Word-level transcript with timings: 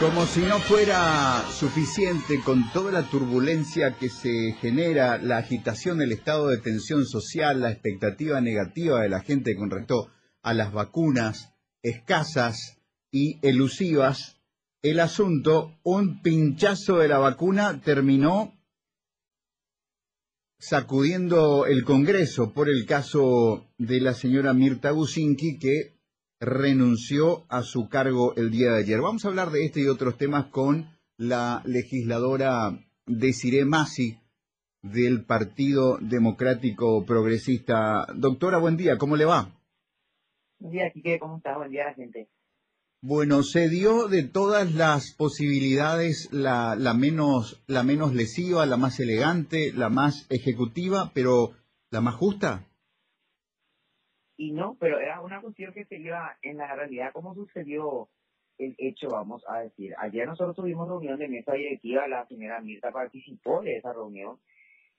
Como 0.00 0.26
si 0.26 0.42
no 0.42 0.60
fuera 0.60 1.44
suficiente 1.50 2.40
con 2.44 2.70
toda 2.72 2.92
la 2.92 3.10
turbulencia 3.10 3.96
que 3.98 4.08
se 4.08 4.52
genera, 4.60 5.18
la 5.18 5.38
agitación, 5.38 6.00
el 6.00 6.12
estado 6.12 6.46
de 6.48 6.58
tensión 6.58 7.04
social, 7.04 7.60
la 7.60 7.72
expectativa 7.72 8.40
negativa 8.40 9.00
de 9.00 9.08
la 9.08 9.20
gente 9.22 9.56
con 9.56 9.70
respecto 9.70 10.12
a 10.40 10.54
las 10.54 10.72
vacunas 10.72 11.52
escasas 11.82 12.78
y 13.10 13.44
elusivas, 13.44 14.40
el 14.82 15.00
asunto, 15.00 15.80
un 15.82 16.22
pinchazo 16.22 16.98
de 16.98 17.08
la 17.08 17.18
vacuna 17.18 17.80
terminó 17.80 18.56
sacudiendo 20.60 21.66
el 21.66 21.82
Congreso 21.82 22.52
por 22.52 22.68
el 22.68 22.86
caso 22.86 23.66
de 23.78 24.00
la 24.00 24.14
señora 24.14 24.54
Mirta 24.54 24.92
Gusinki 24.92 25.58
que 25.58 25.97
renunció 26.40 27.44
a 27.48 27.62
su 27.62 27.88
cargo 27.88 28.34
el 28.36 28.50
día 28.50 28.72
de 28.72 28.78
ayer. 28.78 29.00
Vamos 29.00 29.24
a 29.24 29.28
hablar 29.28 29.50
de 29.50 29.64
este 29.64 29.80
y 29.80 29.88
otros 29.88 30.16
temas 30.16 30.46
con 30.46 30.96
la 31.16 31.62
legisladora 31.64 32.78
Desiree 33.06 33.64
Masi 33.64 34.18
del 34.82 35.24
Partido 35.24 35.98
Democrático 36.00 37.04
Progresista. 37.04 38.06
Doctora, 38.14 38.58
buen 38.58 38.76
día, 38.76 38.96
¿cómo 38.98 39.16
le 39.16 39.24
va? 39.24 39.50
Buen 40.60 40.72
día, 40.72 40.90
Quique, 40.92 41.18
¿cómo 41.18 41.38
está? 41.38 41.56
Buen 41.56 41.70
día, 41.70 41.92
gente. 41.94 42.28
Bueno, 43.00 43.42
se 43.44 43.68
dio 43.68 44.08
de 44.08 44.24
todas 44.24 44.74
las 44.74 45.14
posibilidades 45.14 46.28
la, 46.32 46.74
la, 46.76 46.94
menos, 46.94 47.62
la 47.68 47.84
menos 47.84 48.12
lesiva, 48.12 48.66
la 48.66 48.76
más 48.76 48.98
elegante, 48.98 49.72
la 49.72 49.88
más 49.88 50.26
ejecutiva, 50.30 51.12
pero 51.14 51.52
la 51.90 52.00
más 52.00 52.16
justa 52.16 52.67
y 54.38 54.52
no, 54.52 54.76
pero 54.78 55.00
era 55.00 55.20
una 55.20 55.40
cuestión 55.40 55.74
que 55.74 55.84
se 55.84 55.96
iba 55.96 56.38
en 56.42 56.58
la 56.58 56.74
realidad, 56.74 57.10
cómo 57.12 57.34
sucedió 57.34 58.08
el 58.56 58.74
hecho, 58.78 59.08
vamos 59.10 59.42
a 59.48 59.58
decir. 59.60 59.94
Ayer 59.98 60.26
nosotros 60.26 60.54
tuvimos 60.54 60.88
reunión 60.88 61.18
de 61.18 61.28
mesa 61.28 61.54
directiva, 61.54 62.06
la 62.06 62.24
señora 62.28 62.60
Mirta 62.60 62.92
participó 62.92 63.62
de 63.62 63.76
esa 63.76 63.92
reunión, 63.92 64.38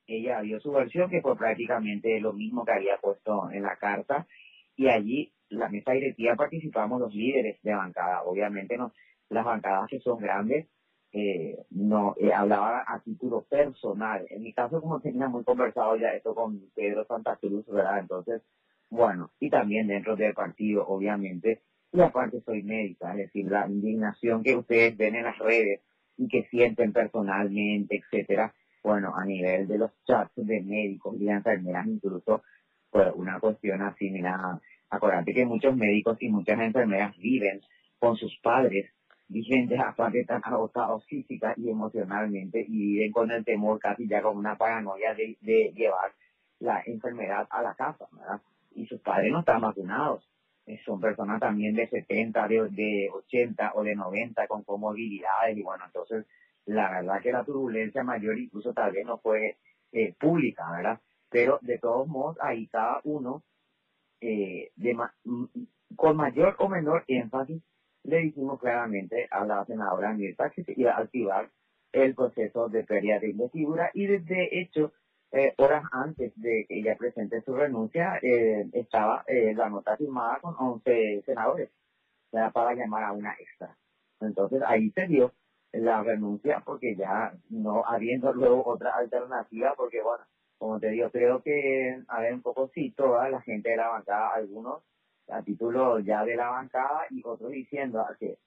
ella 0.08 0.42
dio 0.42 0.60
su 0.60 0.72
versión, 0.74 1.10
que 1.10 1.22
fue 1.22 1.38
prácticamente 1.38 2.20
lo 2.20 2.34
mismo 2.34 2.66
que 2.66 2.74
había 2.74 2.98
puesto 2.98 3.50
en 3.50 3.64
la 3.64 3.78
carta, 3.78 4.28
y 4.76 4.90
allí 4.90 5.32
la 5.48 5.70
mesa 5.70 5.94
directiva 5.94 6.36
participamos 6.36 7.00
los 7.00 7.16
líderes 7.16 7.62
de 7.64 7.74
bancada, 7.74 8.24
obviamente 8.24 8.78
no, 8.78 8.94
las 9.30 9.46
bancadas 9.46 9.88
que 9.90 10.02
son 10.02 10.20
grandes, 10.20 10.68
eh, 11.14 11.58
no 11.70 12.14
eh, 12.20 12.34
hablaba 12.34 12.84
a 12.86 13.00
título 13.00 13.44
personal. 13.44 14.26
En 14.30 14.44
mi 14.44 14.54
caso, 14.54 14.82
como 14.82 15.00
tenía 15.00 15.28
muy 15.28 15.44
conversado 15.44 15.96
ya 15.96 16.10
esto 16.10 16.36
con 16.36 16.60
Pedro 16.76 17.06
Santa 17.06 17.36
Cruz, 17.38 17.66
¿verdad? 17.68 18.00
Entonces, 18.00 18.44
bueno, 18.90 19.32
y 19.40 19.50
también 19.50 19.88
dentro 19.88 20.16
del 20.16 20.34
partido, 20.34 20.86
obviamente, 20.88 21.62
y 21.92 22.02
aparte 22.02 22.42
soy 22.42 22.64
médica, 22.64 23.12
es 23.12 23.18
decir, 23.18 23.50
la 23.50 23.68
indignación 23.68 24.44
que 24.44 24.56
ustedes 24.56 24.98
ven 24.98 25.16
en 25.16 25.24
las 25.24 25.38
redes 25.38 25.82
y 26.18 26.28
que 26.28 26.44
sienten 26.50 26.92
personalmente, 26.94 27.98
etcétera, 27.98 28.54
bueno, 28.84 29.14
a 29.16 29.26
nivel 29.26 29.68
de 29.68 29.78
los 29.78 29.92
chats 30.06 30.32
de 30.36 30.62
médicos 30.62 31.16
y 31.20 31.26
de 31.26 31.32
enfermeras 31.32 31.88
incluso, 31.88 32.44
pues 32.90 33.08
una 33.16 33.40
cuestión 33.40 33.82
así, 33.82 34.10
mira, 34.10 34.60
acuérdate 34.90 35.34
que 35.34 35.46
muchos 35.46 35.76
médicos 35.76 36.18
y 36.22 36.30
muchas 36.30 36.60
enfermeras 36.60 37.18
viven 37.18 37.62
con 38.00 38.16
sus 38.18 38.38
padres, 38.42 38.92
viven 39.28 39.68
de 39.68 39.78
aparte 39.78 40.24
tan 40.26 40.42
agotados 40.44 41.06
física 41.06 41.54
y 41.58 41.70
emocionalmente 41.70 42.66
y 42.68 42.94
viven 42.94 43.12
con 43.12 43.32
el 43.32 43.46
temor 43.46 43.80
casi 43.80 44.08
ya 44.08 44.22
con 44.22 44.38
una 44.38 44.58
paranoia 44.58 45.14
de, 45.14 45.38
de 45.42 45.72
llevar 45.76 46.12
la 46.60 46.82
enfermedad 46.86 47.48
a 47.50 47.62
la 47.62 47.76
casa, 47.76 48.08
¿verdad? 48.12 48.42
Y 48.80 48.86
sus 48.86 49.02
padres 49.02 49.32
no 49.32 49.40
están 49.40 49.62
vacunados. 49.62 50.28
Son 50.86 51.02
personas 51.02 51.40
también 51.40 51.76
de 51.76 51.88
70, 51.88 52.48
de, 52.48 52.70
de 52.70 53.10
80 53.12 53.72
o 53.74 53.84
de 53.84 53.96
90 53.96 54.48
con 54.48 54.64
comorbilidades 54.64 55.58
y 55.58 55.64
bueno, 55.64 55.84
entonces 55.86 56.26
la 56.66 56.92
verdad 56.92 57.22
que 57.22 57.32
la 57.32 57.44
turbulencia 57.44 58.04
mayor 58.04 58.38
incluso 58.38 58.72
tal 58.74 58.92
vez 58.92 59.06
no 59.06 59.18
fue 59.18 59.58
eh, 59.92 60.14
pública, 60.20 60.70
¿verdad? 60.72 61.00
Pero 61.30 61.58
de 61.62 61.80
todos 61.80 62.08
modos 62.08 62.38
ahí 62.42 62.68
cada 62.68 63.02
uno 63.04 63.44
eh, 64.22 64.72
de 64.76 64.98
con 65.96 66.16
mayor 66.16 66.56
o 66.60 66.70
menor 66.70 67.04
énfasis 67.08 67.62
le 68.04 68.20
dijimos 68.20 68.60
claramente 68.60 69.28
a 69.32 69.46
la 69.46 69.66
senadora 69.66 70.14
Mirta 70.14 70.52
que 70.52 70.64
se 70.64 70.74
iba 70.78 70.92
a 70.92 71.00
activar 71.00 71.50
el 71.92 72.14
proceso 72.14 72.70
de 72.70 72.84
pérdida 72.84 73.20
de 73.20 73.32
investidura 73.32 73.90
y 73.94 74.06
de 74.06 74.50
hecho 74.52 74.94
eh, 75.32 75.54
horas 75.58 75.84
antes 75.92 76.34
de 76.36 76.66
que 76.68 76.80
ella 76.80 76.96
presente 76.98 77.42
su 77.42 77.56
renuncia, 77.56 78.20
eh, 78.22 78.68
estaba 78.74 79.24
eh, 79.28 79.54
la 79.56 79.70
nota 79.70 79.96
firmada 79.96 80.40
con 80.42 80.56
11 80.58 81.22
senadores 81.26 81.70
para 82.32 82.74
llamar 82.74 83.04
a 83.04 83.12
una 83.12 83.34
extra. 83.40 83.76
Entonces 84.22 84.62
ahí 84.66 84.92
se 84.92 85.08
dio 85.08 85.34
la 85.72 86.02
renuncia 86.04 86.62
porque 86.66 86.96
ya 86.96 87.34
no 87.50 87.84
habiendo 87.86 88.34
luego 88.34 88.64
otra 88.66 88.96
alternativa, 88.96 89.74
porque 89.76 90.02
bueno, 90.02 90.24
como 90.58 90.80
te 90.80 90.90
digo, 90.90 91.10
creo 91.12 91.42
que 91.44 92.02
a 92.08 92.22
ver 92.22 92.34
un 92.34 92.42
poco 92.42 92.70
sí, 92.74 92.92
toda 92.92 93.30
la 93.30 93.42
gente 93.42 93.70
de 93.70 93.78
la 93.78 93.90
bancada, 93.90 94.34
algunos 94.36 94.84
a 95.30 95.44
título 95.44 96.00
ya 96.00 96.26
de 96.26 96.36
la 96.36 96.50
bancada 96.50 97.06
y 97.12 97.22
otros 97.24 97.52
diciendo 97.52 98.04
que, 98.20 98.38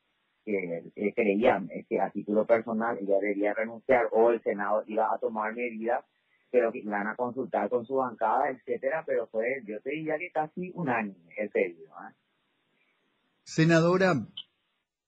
que 0.45 1.13
creían 1.15 1.69
que 1.89 2.01
a 2.01 2.11
título 2.11 2.45
personal 2.45 2.99
ella 2.99 3.19
debería 3.21 3.55
renunciar 3.55 4.09
o 4.11 4.31
el 4.31 4.43
Senado 4.43 4.83
iba 4.87 5.13
a 5.13 5.19
tomar 5.19 5.55
medidas 5.55 6.05
pero 6.53 6.71
que 6.71 6.83
van 6.85 7.07
a 7.07 7.17
consultar 7.17 7.71
con 7.71 7.87
su 7.87 7.95
bancada, 7.95 8.51
etcétera, 8.51 9.03
pero 9.07 9.27
fue, 9.27 9.63
yo 9.67 9.81
te 9.81 9.91
diría 9.91 10.19
que 10.19 10.31
casi 10.31 10.71
un 10.75 10.91
año 10.91 11.15
el 11.39 11.49
periodo. 11.49 11.95
¿eh? 12.09 12.15
Senadora, 13.43 14.29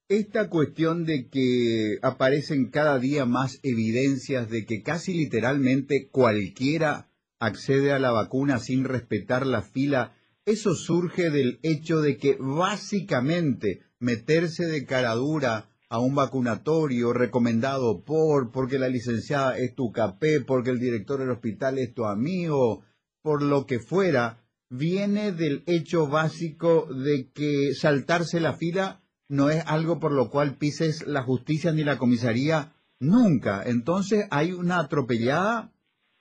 esta 0.09 0.49
cuestión 0.49 1.05
de 1.05 1.29
que 1.29 1.99
aparecen 2.01 2.71
cada 2.71 2.97
día 2.97 3.25
más 3.25 3.59
evidencias 3.61 4.49
de 4.49 4.65
que 4.65 4.81
casi 4.81 5.13
literalmente 5.13 6.09
cualquiera 6.11 7.11
accede 7.39 7.91
a 7.91 7.99
la 7.99 8.11
vacuna 8.11 8.57
sin 8.57 8.83
respetar 8.83 9.45
la 9.45 9.61
fila, 9.61 10.15
eso 10.45 10.73
surge 10.73 11.29
del 11.29 11.59
hecho 11.61 12.01
de 12.01 12.17
que 12.17 12.37
básicamente 12.39 13.81
meterse 13.99 14.65
de 14.65 14.85
cara 14.85 15.13
dura 15.13 15.69
a 15.95 15.99
un 15.99 16.13
vacunatorio 16.13 17.13
recomendado 17.13 18.03
por, 18.03 18.51
porque 18.51 18.79
la 18.79 18.89
licenciada 18.89 19.57
es 19.57 19.75
tu 19.75 19.91
capé, 19.93 20.41
porque 20.41 20.71
el 20.71 20.79
director 20.79 21.19
del 21.19 21.31
hospital 21.31 21.77
es 21.77 21.93
tu 21.93 22.03
amigo, 22.05 22.83
por 23.21 23.41
lo 23.41 23.65
que 23.65 23.79
fuera, 23.79 24.43
viene 24.69 25.31
del 25.31 25.63
hecho 25.67 26.07
básico 26.07 26.87
de 26.93 27.31
que 27.31 27.73
saltarse 27.73 28.41
la 28.41 28.57
fila 28.57 29.01
no 29.29 29.49
es 29.49 29.63
algo 29.65 29.99
por 29.99 30.11
lo 30.11 30.29
cual 30.29 30.57
pises 30.57 31.07
la 31.07 31.23
justicia 31.23 31.71
ni 31.71 31.85
la 31.85 31.97
comisaría 31.97 32.73
nunca. 32.99 33.63
Entonces 33.65 34.27
hay 34.31 34.51
una 34.51 34.79
atropellada 34.79 35.71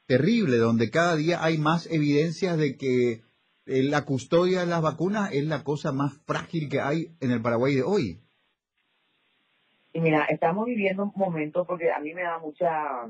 terrible 0.07 0.57
donde 0.57 0.91
cada 0.91 1.17
día 1.17 1.43
hay 1.43 1.59
más 1.59 1.89
evidencias 1.91 2.57
de 2.59 2.77
que 2.77 3.23
eh, 3.67 3.83
la 3.83 4.05
custodia 4.05 4.61
de 4.61 4.67
las 4.67 4.83
vacunas 4.83 5.33
es 5.33 5.45
la 5.45 5.65
cosa 5.65 5.91
más 5.91 6.13
frágil 6.27 6.69
que 6.69 6.81
hay 6.81 7.17
en 7.21 7.33
el 7.33 7.43
Paraguay 7.43 7.75
de 7.75 7.83
hoy. 7.83 8.24
Y 9.95 10.01
mira, 10.01 10.25
estamos 10.25 10.67
viviendo 10.67 11.05
un 11.05 11.13
momento 11.15 11.65
porque 11.65 11.93
a 11.93 12.01
mí 12.01 12.13
me 12.13 12.23
da 12.23 12.41
mucha, 12.41 13.07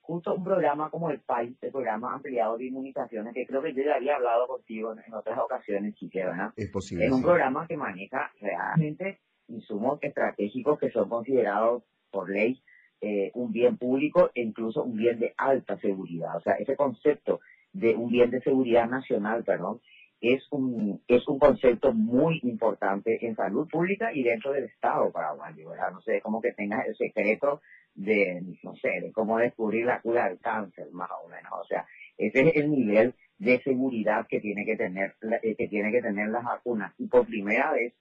justo 0.00 0.34
un 0.36 0.44
programa 0.44 0.88
como 0.88 1.10
el 1.10 1.18
PAI, 1.18 1.56
el 1.60 1.72
programa 1.72 2.14
ampliado 2.14 2.56
de 2.56 2.66
inmunizaciones, 2.66 3.34
que 3.34 3.44
creo 3.44 3.60
que 3.60 3.74
yo 3.74 3.82
ya 3.82 3.96
había 3.96 4.14
hablado 4.14 4.46
contigo 4.46 4.92
en, 4.92 5.12
otras 5.12 5.36
ocasiones, 5.36 5.96
Chique, 5.96 6.24
¿verdad? 6.24 6.52
Es 6.56 6.70
posible. 6.70 7.06
Es 7.06 7.12
un 7.12 7.22
programa 7.22 7.66
que 7.66 7.76
maneja 7.76 8.30
realmente 8.40 9.18
insumos 9.48 9.98
estratégicos 10.00 10.78
que 10.78 10.92
son 10.92 11.08
considerados 11.08 11.82
por 12.12 12.30
ley 12.30 12.62
eh, 13.00 13.32
un 13.34 13.50
bien 13.50 13.76
público 13.76 14.30
e 14.32 14.42
incluso 14.42 14.84
un 14.84 14.96
bien 14.96 15.18
de 15.18 15.34
alta 15.36 15.76
seguridad. 15.80 16.36
O 16.36 16.40
sea, 16.40 16.52
ese 16.54 16.76
concepto 16.76 17.40
de 17.72 17.96
un 17.96 18.10
bien 18.10 18.30
de 18.30 18.40
seguridad 18.42 18.88
nacional, 18.88 19.42
perdón, 19.42 19.80
es 20.20 20.46
un, 20.50 21.00
es 21.06 21.26
un 21.28 21.38
concepto 21.38 21.92
muy 21.92 22.40
importante 22.42 23.24
en 23.24 23.36
salud 23.36 23.68
pública 23.68 24.12
y 24.12 24.22
dentro 24.22 24.52
del 24.52 24.64
Estado 24.64 25.12
paraguayo, 25.12 25.70
¿verdad? 25.70 25.92
No 25.92 26.00
sé, 26.02 26.20
como 26.20 26.40
que 26.40 26.52
tengas 26.52 26.86
el 26.86 26.96
secreto 26.96 27.60
de, 27.94 28.42
no 28.62 28.74
sé, 28.76 29.00
de 29.00 29.12
cómo 29.12 29.38
descubrir 29.38 29.86
la 29.86 30.00
cura 30.00 30.28
del 30.28 30.38
cáncer, 30.38 30.88
más 30.92 31.10
o 31.24 31.28
menos. 31.28 31.52
O 31.52 31.64
sea, 31.64 31.86
ese 32.16 32.48
es 32.48 32.56
el 32.56 32.70
nivel 32.70 33.14
de 33.38 33.60
seguridad 33.62 34.26
que 34.28 34.40
tiene 34.40 34.64
que 34.64 34.76
tener, 34.76 35.14
eh, 35.42 35.54
que 35.54 35.68
tiene 35.68 35.92
que 35.92 36.02
tener 36.02 36.28
las 36.28 36.44
vacunas. 36.44 36.92
Y 36.98 37.06
por 37.06 37.26
primera 37.26 37.72
vez, 37.72 37.94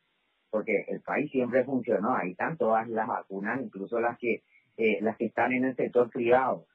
porque 0.49 0.85
el 0.87 1.01
país 1.01 1.29
siempre 1.31 1.63
funcionó, 1.63 2.15
ahí 2.15 2.31
están 2.31 2.57
todas 2.57 2.87
las 2.87 3.07
vacunas, 3.07 3.61
incluso 3.61 3.99
las 3.99 4.17
que, 4.17 4.43
eh, 4.77 4.99
las 5.01 5.17
que 5.17 5.25
están 5.25 5.53
en 5.53 5.65
el 5.65 5.75
sector 5.75 6.09
privado. 6.09 6.65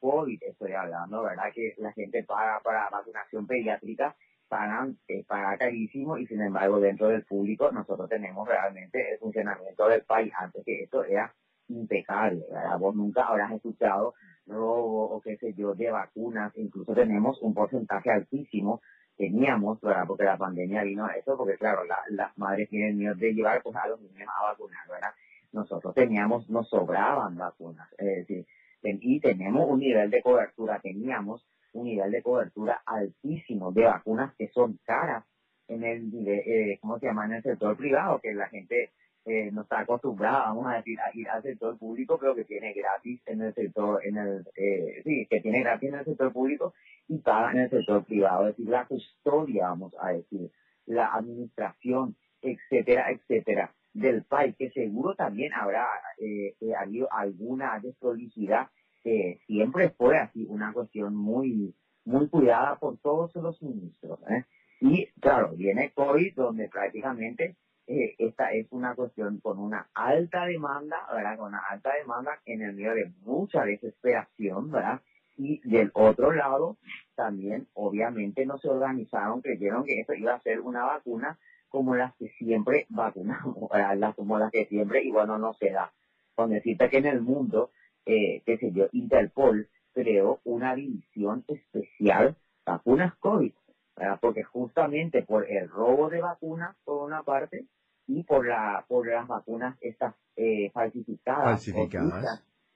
COVID 0.00 0.42
estoy 0.42 0.72
hablando, 0.72 1.22
¿verdad? 1.22 1.52
Que 1.54 1.74
la 1.78 1.92
gente 1.92 2.22
paga 2.24 2.60
para 2.60 2.88
vacunación 2.90 3.46
pediátrica, 3.46 4.14
pagan, 4.48 4.98
eh, 5.08 5.24
paga 5.26 5.56
carísimo 5.58 6.16
y 6.18 6.26
sin 6.26 6.40
embargo 6.40 6.80
dentro 6.80 7.08
del 7.08 7.24
público 7.24 7.70
nosotros 7.70 8.08
tenemos 8.08 8.48
realmente 8.48 9.12
el 9.12 9.18
funcionamiento 9.18 9.88
del 9.88 10.02
país 10.02 10.32
antes 10.38 10.64
que 10.64 10.82
esto 10.84 11.04
era 11.04 11.34
impecable, 11.68 12.44
¿verdad? 12.50 12.78
Vos 12.78 12.94
nunca 12.94 13.24
habrás 13.24 13.52
escuchado 13.52 14.14
robo 14.46 15.10
o 15.10 15.20
qué 15.20 15.36
sé 15.36 15.52
yo 15.54 15.74
de 15.74 15.90
vacunas, 15.90 16.56
incluso 16.56 16.94
tenemos 16.94 17.40
un 17.42 17.52
porcentaje 17.52 18.10
altísimo, 18.10 18.80
teníamos, 19.16 19.80
¿verdad? 19.80 20.04
Porque 20.06 20.24
la 20.24 20.38
pandemia 20.38 20.82
vino 20.84 21.04
a 21.04 21.12
eso, 21.12 21.36
porque 21.36 21.58
claro, 21.58 21.82
las 22.10 22.38
madres 22.38 22.70
tienen 22.70 22.96
miedo 22.96 23.14
de 23.14 23.34
llevar 23.34 23.62
pues, 23.62 23.76
a 23.76 23.88
los 23.88 24.00
niños 24.00 24.28
a 24.38 24.44
vacunar, 24.44 24.88
¿verdad? 24.88 25.10
nosotros 25.52 25.94
teníamos, 25.94 26.48
nos 26.50 26.68
sobraban 26.68 27.36
vacunas, 27.36 27.88
es 27.98 28.06
decir, 28.06 28.46
y 28.82 29.20
tenemos 29.20 29.68
un 29.68 29.80
nivel 29.80 30.10
de 30.10 30.22
cobertura, 30.22 30.80
teníamos 30.80 31.46
un 31.72 31.84
nivel 31.86 32.10
de 32.10 32.22
cobertura 32.22 32.82
altísimo 32.86 33.72
de 33.72 33.84
vacunas 33.84 34.34
que 34.36 34.48
son 34.48 34.78
caras 34.84 35.24
en 35.68 35.84
el, 35.84 36.10
eh, 36.26 36.78
¿cómo 36.80 36.98
se 36.98 37.06
llama?, 37.06 37.26
en 37.26 37.34
el 37.34 37.42
sector 37.42 37.76
privado, 37.76 38.20
que 38.20 38.32
la 38.32 38.48
gente 38.48 38.90
eh, 39.26 39.50
no 39.52 39.62
está 39.62 39.80
acostumbrada, 39.80 40.46
vamos 40.46 40.66
a 40.66 40.76
decir, 40.76 40.98
a 41.00 41.10
ir 41.12 41.28
al 41.28 41.42
sector 41.42 41.78
público, 41.78 42.18
pero 42.18 42.34
que 42.34 42.44
tiene 42.44 42.72
gratis 42.72 43.20
en 43.26 43.42
el 43.42 43.54
sector, 43.54 44.00
en 44.04 44.16
el, 44.16 44.46
eh, 44.56 45.02
sí, 45.04 45.26
que 45.28 45.40
tiene 45.40 45.60
gratis 45.60 45.90
en 45.90 45.98
el 45.98 46.04
sector 46.06 46.32
público 46.32 46.72
y 47.06 47.18
paga 47.18 47.52
en 47.52 47.58
el 47.58 47.70
sector 47.70 48.04
privado, 48.04 48.48
es 48.48 48.56
decir, 48.56 48.70
la 48.70 48.86
custodia, 48.86 49.68
vamos 49.68 49.92
a 50.00 50.12
decir, 50.12 50.50
la 50.86 51.12
administración, 51.14 52.16
etcétera, 52.40 53.10
etcétera, 53.10 53.74
del 53.98 54.22
país, 54.24 54.54
que 54.56 54.70
seguro 54.70 55.14
también 55.14 55.52
habrá 55.52 55.86
eh, 56.18 56.54
eh 56.60 56.74
habido 56.74 57.12
alguna 57.12 57.78
desprolijidad, 57.80 58.68
que 59.02 59.40
siempre 59.46 59.90
fue 59.90 60.18
así 60.18 60.46
una 60.48 60.72
cuestión 60.72 61.14
muy, 61.14 61.74
muy 62.04 62.28
cuidada 62.28 62.76
por 62.78 62.98
todos 62.98 63.34
los 63.36 63.60
ministros. 63.62 64.18
¿eh? 64.30 64.44
Y 64.80 65.06
claro, 65.20 65.52
viene 65.56 65.92
COVID, 65.92 66.34
donde 66.34 66.68
prácticamente 66.68 67.56
eh, 67.86 68.14
esta 68.18 68.52
es 68.52 68.66
una 68.70 68.94
cuestión 68.94 69.40
con 69.40 69.58
una 69.58 69.88
alta 69.94 70.44
demanda, 70.44 70.96
¿verdad? 71.12 71.38
Con 71.38 71.48
una 71.48 71.62
alta 71.70 71.94
demanda 71.94 72.40
en 72.44 72.62
el 72.62 72.74
medio 72.74 72.94
de 72.94 73.12
mucha 73.22 73.64
desesperación, 73.64 74.70
¿verdad? 74.70 75.00
Y 75.36 75.60
del 75.68 75.90
otro 75.94 76.32
lado, 76.32 76.76
también 77.14 77.68
obviamente 77.74 78.44
no 78.44 78.58
se 78.58 78.68
organizaron, 78.68 79.40
creyeron 79.40 79.84
que 79.84 80.00
esto 80.00 80.14
iba 80.14 80.34
a 80.34 80.40
ser 80.40 80.60
una 80.60 80.84
vacuna 80.84 81.38
como 81.68 81.94
las 81.94 82.14
que 82.16 82.28
siempre 82.38 82.86
vacunamos, 82.88 83.68
¿verdad? 83.72 84.14
como 84.14 84.38
las 84.38 84.50
que 84.50 84.66
siempre, 84.66 85.02
y 85.02 85.10
bueno, 85.10 85.38
no 85.38 85.54
se 85.54 85.70
da. 85.70 85.92
Con 86.34 86.50
decirte 86.50 86.88
que 86.88 86.98
en 86.98 87.06
el 87.06 87.20
mundo, 87.20 87.70
eh, 88.06 88.42
qué 88.46 88.58
sé 88.58 88.72
yo, 88.72 88.86
Interpol 88.92 89.68
creó 89.92 90.40
una 90.44 90.74
división 90.74 91.44
especial 91.48 92.36
vacunas 92.64 93.14
COVID, 93.16 93.52
¿verdad? 93.96 94.18
porque 94.20 94.42
justamente 94.44 95.22
por 95.22 95.50
el 95.50 95.68
robo 95.68 96.08
de 96.08 96.20
vacunas, 96.20 96.76
por 96.84 97.04
una 97.04 97.22
parte, 97.22 97.66
y 98.08 98.22
por 98.22 98.46
la 98.46 98.84
por 98.88 99.06
las 99.06 99.28
vacunas 99.28 99.76
estas 99.80 100.14
eh, 100.36 100.70
falsificadas, 100.72 101.62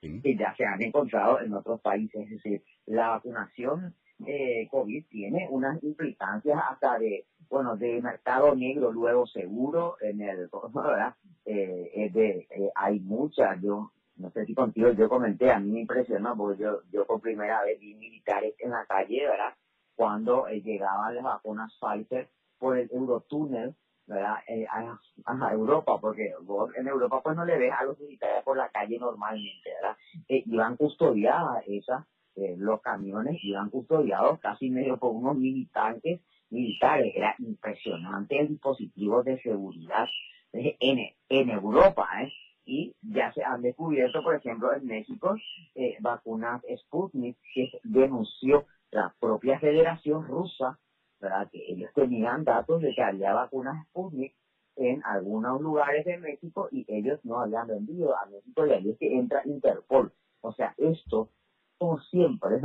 que 0.01 0.37
ya 0.37 0.55
se 0.57 0.65
han 0.65 0.83
encontrado 0.83 1.41
en 1.41 1.55
otros 1.55 1.81
países. 1.81 2.23
Es 2.23 2.31
decir, 2.31 2.63
la 2.87 3.11
vacunación 3.11 3.95
eh, 4.27 4.69
COVID 4.71 5.07
tiene 5.09 5.49
unas 5.51 5.83
implicancias 5.83 6.59
hasta 6.71 6.99
de, 6.99 7.27
bueno, 7.49 7.77
de 7.77 8.01
mercado 8.01 8.55
negro 8.55 8.93
luego 8.93 9.27
seguro 9.27 9.97
en 10.01 10.21
el, 10.21 10.49
¿verdad? 10.75 11.15
Eh, 11.45 12.11
de, 12.13 12.47
eh, 12.51 12.71
hay 12.75 13.01
muchas, 13.01 13.61
yo 13.61 13.91
no 14.17 14.31
sé 14.31 14.47
si 14.47 14.55
contigo 14.55 14.91
yo 14.93 15.09
comenté, 15.09 15.51
a 15.51 15.59
mí 15.59 15.71
me 15.71 15.81
impresiona 15.81 16.35
porque 16.35 16.63
yo, 16.63 16.83
yo 16.93 17.07
por 17.07 17.21
primera 17.21 17.63
vez 17.65 17.81
vi 17.81 17.95
militares 17.95 18.55
en 18.59 18.71
la 18.71 18.85
calle, 18.87 19.27
¿verdad? 19.27 19.55
Cuando 19.95 20.47
llegaban 20.49 21.15
las 21.15 21.25
vacunas 21.25 21.73
Pfizer 21.81 22.29
por 22.59 22.79
el 22.79 22.89
Eurotúnel 22.93 23.75
¿verdad? 24.07 24.37
Eh, 24.47 24.67
a, 24.69 25.53
Europa, 25.53 25.99
porque 26.01 26.33
vos 26.43 26.71
en 26.77 26.89
Europa 26.89 27.21
pues 27.23 27.37
no 27.37 27.45
le 27.45 27.59
ves 27.59 27.73
a 27.73 27.85
los 27.85 27.99
militares 27.99 28.43
por 28.45 28.57
la 28.57 28.69
calle 28.69 28.99
normalmente, 28.99 29.71
¿verdad? 29.81 29.97
Eh, 30.29 30.43
iban 30.47 30.77
custodiadas 30.77 31.65
esas, 31.67 32.05
eh, 32.37 32.55
los 32.59 32.81
camiones 32.81 33.39
iban 33.43 33.71
custodiados 33.71 34.39
casi 34.41 34.71
medio 34.71 34.97
por 34.99 35.13
unos 35.13 35.37
militantes 35.37 36.21
militares, 36.51 37.13
era 37.15 37.35
impresionante 37.39 38.39
el 38.39 38.49
dispositivo 38.49 39.23
de 39.23 39.41
seguridad 39.41 40.07
en, 40.53 40.99
en 41.29 41.51
Europa, 41.51 42.07
¿eh? 42.23 42.33
Y 42.65 42.95
ya 43.03 43.33
se 43.33 43.43
han 43.43 43.63
descubierto, 43.63 44.23
por 44.23 44.37
ejemplo, 44.37 44.73
en 44.73 44.87
México, 44.87 45.35
vacunas 45.99 46.63
Sputnik, 46.79 47.37
que 47.55 47.73
denunció 47.83 48.67
la 48.93 49.13
propia 49.19 49.59
Federación 49.59 50.25
Rusa 50.27 50.79
que 51.51 51.65
ellos 51.69 51.91
tenían 51.95 52.45
datos 52.45 52.83
de 52.83 52.95
que 52.95 53.03
había 53.03 53.33
vacunas 53.33 53.87
Sputnik 53.89 54.35
en 54.77 55.03
algunos 55.05 55.61
lugares 55.61 56.05
de 56.05 56.19
México 56.19 56.69
y 56.71 56.85
ellos 56.89 57.21
no 57.25 57.41
habían 57.41 57.69
vendido 57.69 58.17
a 58.17 58.27
México 58.27 58.67
y 58.67 58.71
ahí 58.71 58.91
es 58.91 58.99
que 58.99 59.15
entra 59.15 59.43
Interpol. 59.45 60.13
O 60.41 60.53
sea, 60.53 60.75
esto, 60.79 61.29
como 61.83 61.99
siempre, 61.99 62.61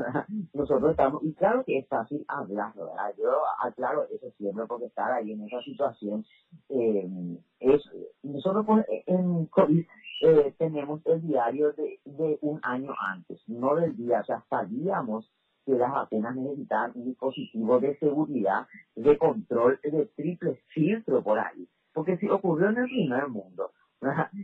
nosotros 0.53 0.91
estamos, 0.91 1.23
y 1.23 1.33
claro 1.33 1.63
que 1.63 1.79
es 1.79 1.87
fácil 1.87 2.23
hablar, 2.27 2.71
¿verdad? 2.75 3.11
Yo 3.17 3.31
aclaro 3.63 4.05
eso 4.11 4.29
siempre 4.37 4.63
porque 4.67 4.85
estar 4.85 5.11
ahí 5.11 5.31
en 5.31 5.41
esa 5.41 5.59
situación 5.61 6.23
eh, 6.69 7.09
es, 7.59 7.81
nosotros 8.21 8.63
en 9.07 9.47
COVID 9.47 9.83
eh, 10.21 10.53
tenemos 10.59 11.01
el 11.05 11.21
diario 11.21 11.71
de, 11.71 11.99
de 12.05 12.37
un 12.41 12.59
año 12.61 12.93
antes, 13.09 13.41
no 13.47 13.73
del 13.73 13.97
día, 13.97 14.19
o 14.19 14.23
sea, 14.23 14.43
sabíamos 14.51 15.27
que 15.65 15.71
las 15.71 15.95
apenas 15.95 16.35
necesitan 16.35 16.91
un 16.93 17.05
dispositivo 17.05 17.79
de 17.79 17.97
seguridad, 17.97 18.67
de 18.95 19.17
control, 19.17 19.79
de 19.81 20.05
triple 20.15 20.61
filtro 20.67 21.23
por 21.23 21.39
ahí. 21.39 21.67
Porque 21.91 22.17
si 22.17 22.29
ocurrió 22.29 22.69
en 22.69 22.77
el 22.77 22.85
primer 22.85 23.27
mundo, 23.29 23.71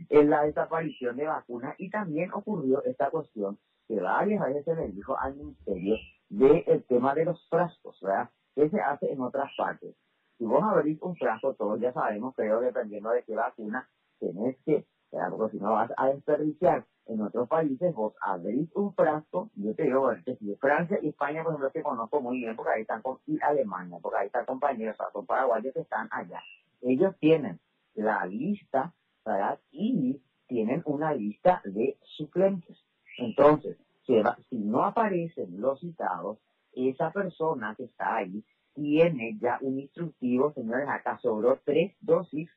en 0.08 0.30
la 0.30 0.42
desaparición 0.42 1.16
de 1.16 1.26
vacunas, 1.26 1.76
y 1.78 1.90
también 1.90 2.32
ocurrió 2.32 2.82
esta 2.82 3.08
cuestión 3.10 3.56
que 3.88 4.00
varias 4.00 4.44
veces 4.46 4.64
se 4.64 4.74
le 4.74 4.88
dijo 4.88 5.18
al 5.18 5.34
ministerio 5.36 5.96
del 6.28 6.84
tema 6.88 7.14
de 7.14 7.24
los 7.26 7.48
frascos, 7.48 7.98
¿verdad? 8.00 8.30
Que 8.54 8.68
se 8.70 8.80
hace 8.80 9.12
en 9.12 9.20
otras 9.20 9.50
partes. 9.56 9.94
Si 10.38 10.44
vos 10.44 10.62
abrís 10.62 11.00
un 11.02 11.14
frasco, 11.16 11.54
todos 11.54 11.80
ya 11.80 11.92
sabemos, 11.92 12.34
pero 12.36 12.60
dependiendo 12.60 13.10
de 13.10 13.22
qué 13.22 13.34
vacuna, 13.34 13.88
tenés 14.18 14.56
que, 14.64 14.84
porque 15.30 15.56
si 15.56 15.62
no 15.62 15.72
vas 15.72 15.90
a 15.96 16.08
desperdiciar 16.08 16.84
en 17.06 17.20
otros 17.20 17.48
países 17.48 17.94
vos 17.94 18.14
abrís 18.20 18.68
un 18.74 18.94
frasco, 18.94 19.50
yo 19.54 19.74
te 19.74 19.84
digo, 19.84 20.00
bueno, 20.00 20.22
si 20.24 20.54
Francia 20.56 20.98
y 21.02 21.08
España, 21.08 21.42
por 21.42 21.52
ejemplo, 21.52 21.70
que 21.70 21.82
conozco 21.82 22.20
muy 22.20 22.38
bien, 22.38 22.56
porque 22.56 22.72
ahí 22.72 22.82
están 22.82 23.02
con, 23.02 23.18
y 23.26 23.38
Alemania, 23.42 23.98
porque 24.00 24.18
ahí 24.18 24.26
están 24.26 24.46
compañeros, 24.46 24.96
o 24.98 25.12
son 25.12 25.26
paraguayos 25.26 25.74
que 25.74 25.80
están 25.80 26.08
allá. 26.10 26.42
Ellos 26.80 27.14
tienen 27.20 27.60
la 27.94 28.24
lista, 28.26 28.92
¿verdad? 29.24 29.60
Y 29.70 30.20
tienen 30.46 30.82
una 30.86 31.12
lista 31.14 31.60
de 31.64 31.98
suplentes. 32.02 32.76
Entonces, 33.18 33.76
si, 34.06 34.56
no 34.56 34.84
aparecen 34.84 35.60
los 35.60 35.80
citados, 35.80 36.38
esa 36.72 37.10
persona 37.10 37.74
que 37.76 37.84
está 37.84 38.16
ahí 38.16 38.44
tiene 38.74 39.38
ya 39.40 39.58
un 39.60 39.78
instructivo, 39.78 40.52
señores, 40.52 40.88
acá 40.88 41.18
sobró 41.18 41.60
tres 41.64 41.94
dosis. 42.00 42.50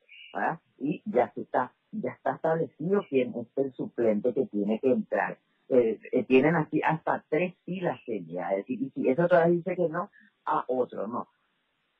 Y 0.78 1.02
ya 1.06 1.32
está 1.34 1.72
ya 1.90 2.10
está 2.10 2.34
establecido 2.34 3.04
quién 3.08 3.34
es 3.34 3.46
el 3.56 3.72
suplente 3.72 4.34
que 4.34 4.46
tiene 4.46 4.78
que 4.78 4.92
entrar. 4.92 5.38
Eh, 5.68 5.98
eh, 6.12 6.24
tienen 6.24 6.56
así 6.56 6.80
hasta 6.82 7.24
tres 7.28 7.54
filas 7.64 8.00
sería, 8.06 8.50
es 8.50 8.58
decir, 8.58 8.82
y 8.82 8.90
si 8.90 9.08
eso 9.08 9.26
todavía 9.28 9.56
dice 9.56 9.76
que 9.76 9.88
no, 9.88 10.10
a 10.44 10.64
otro 10.66 11.06
no. 11.06 11.28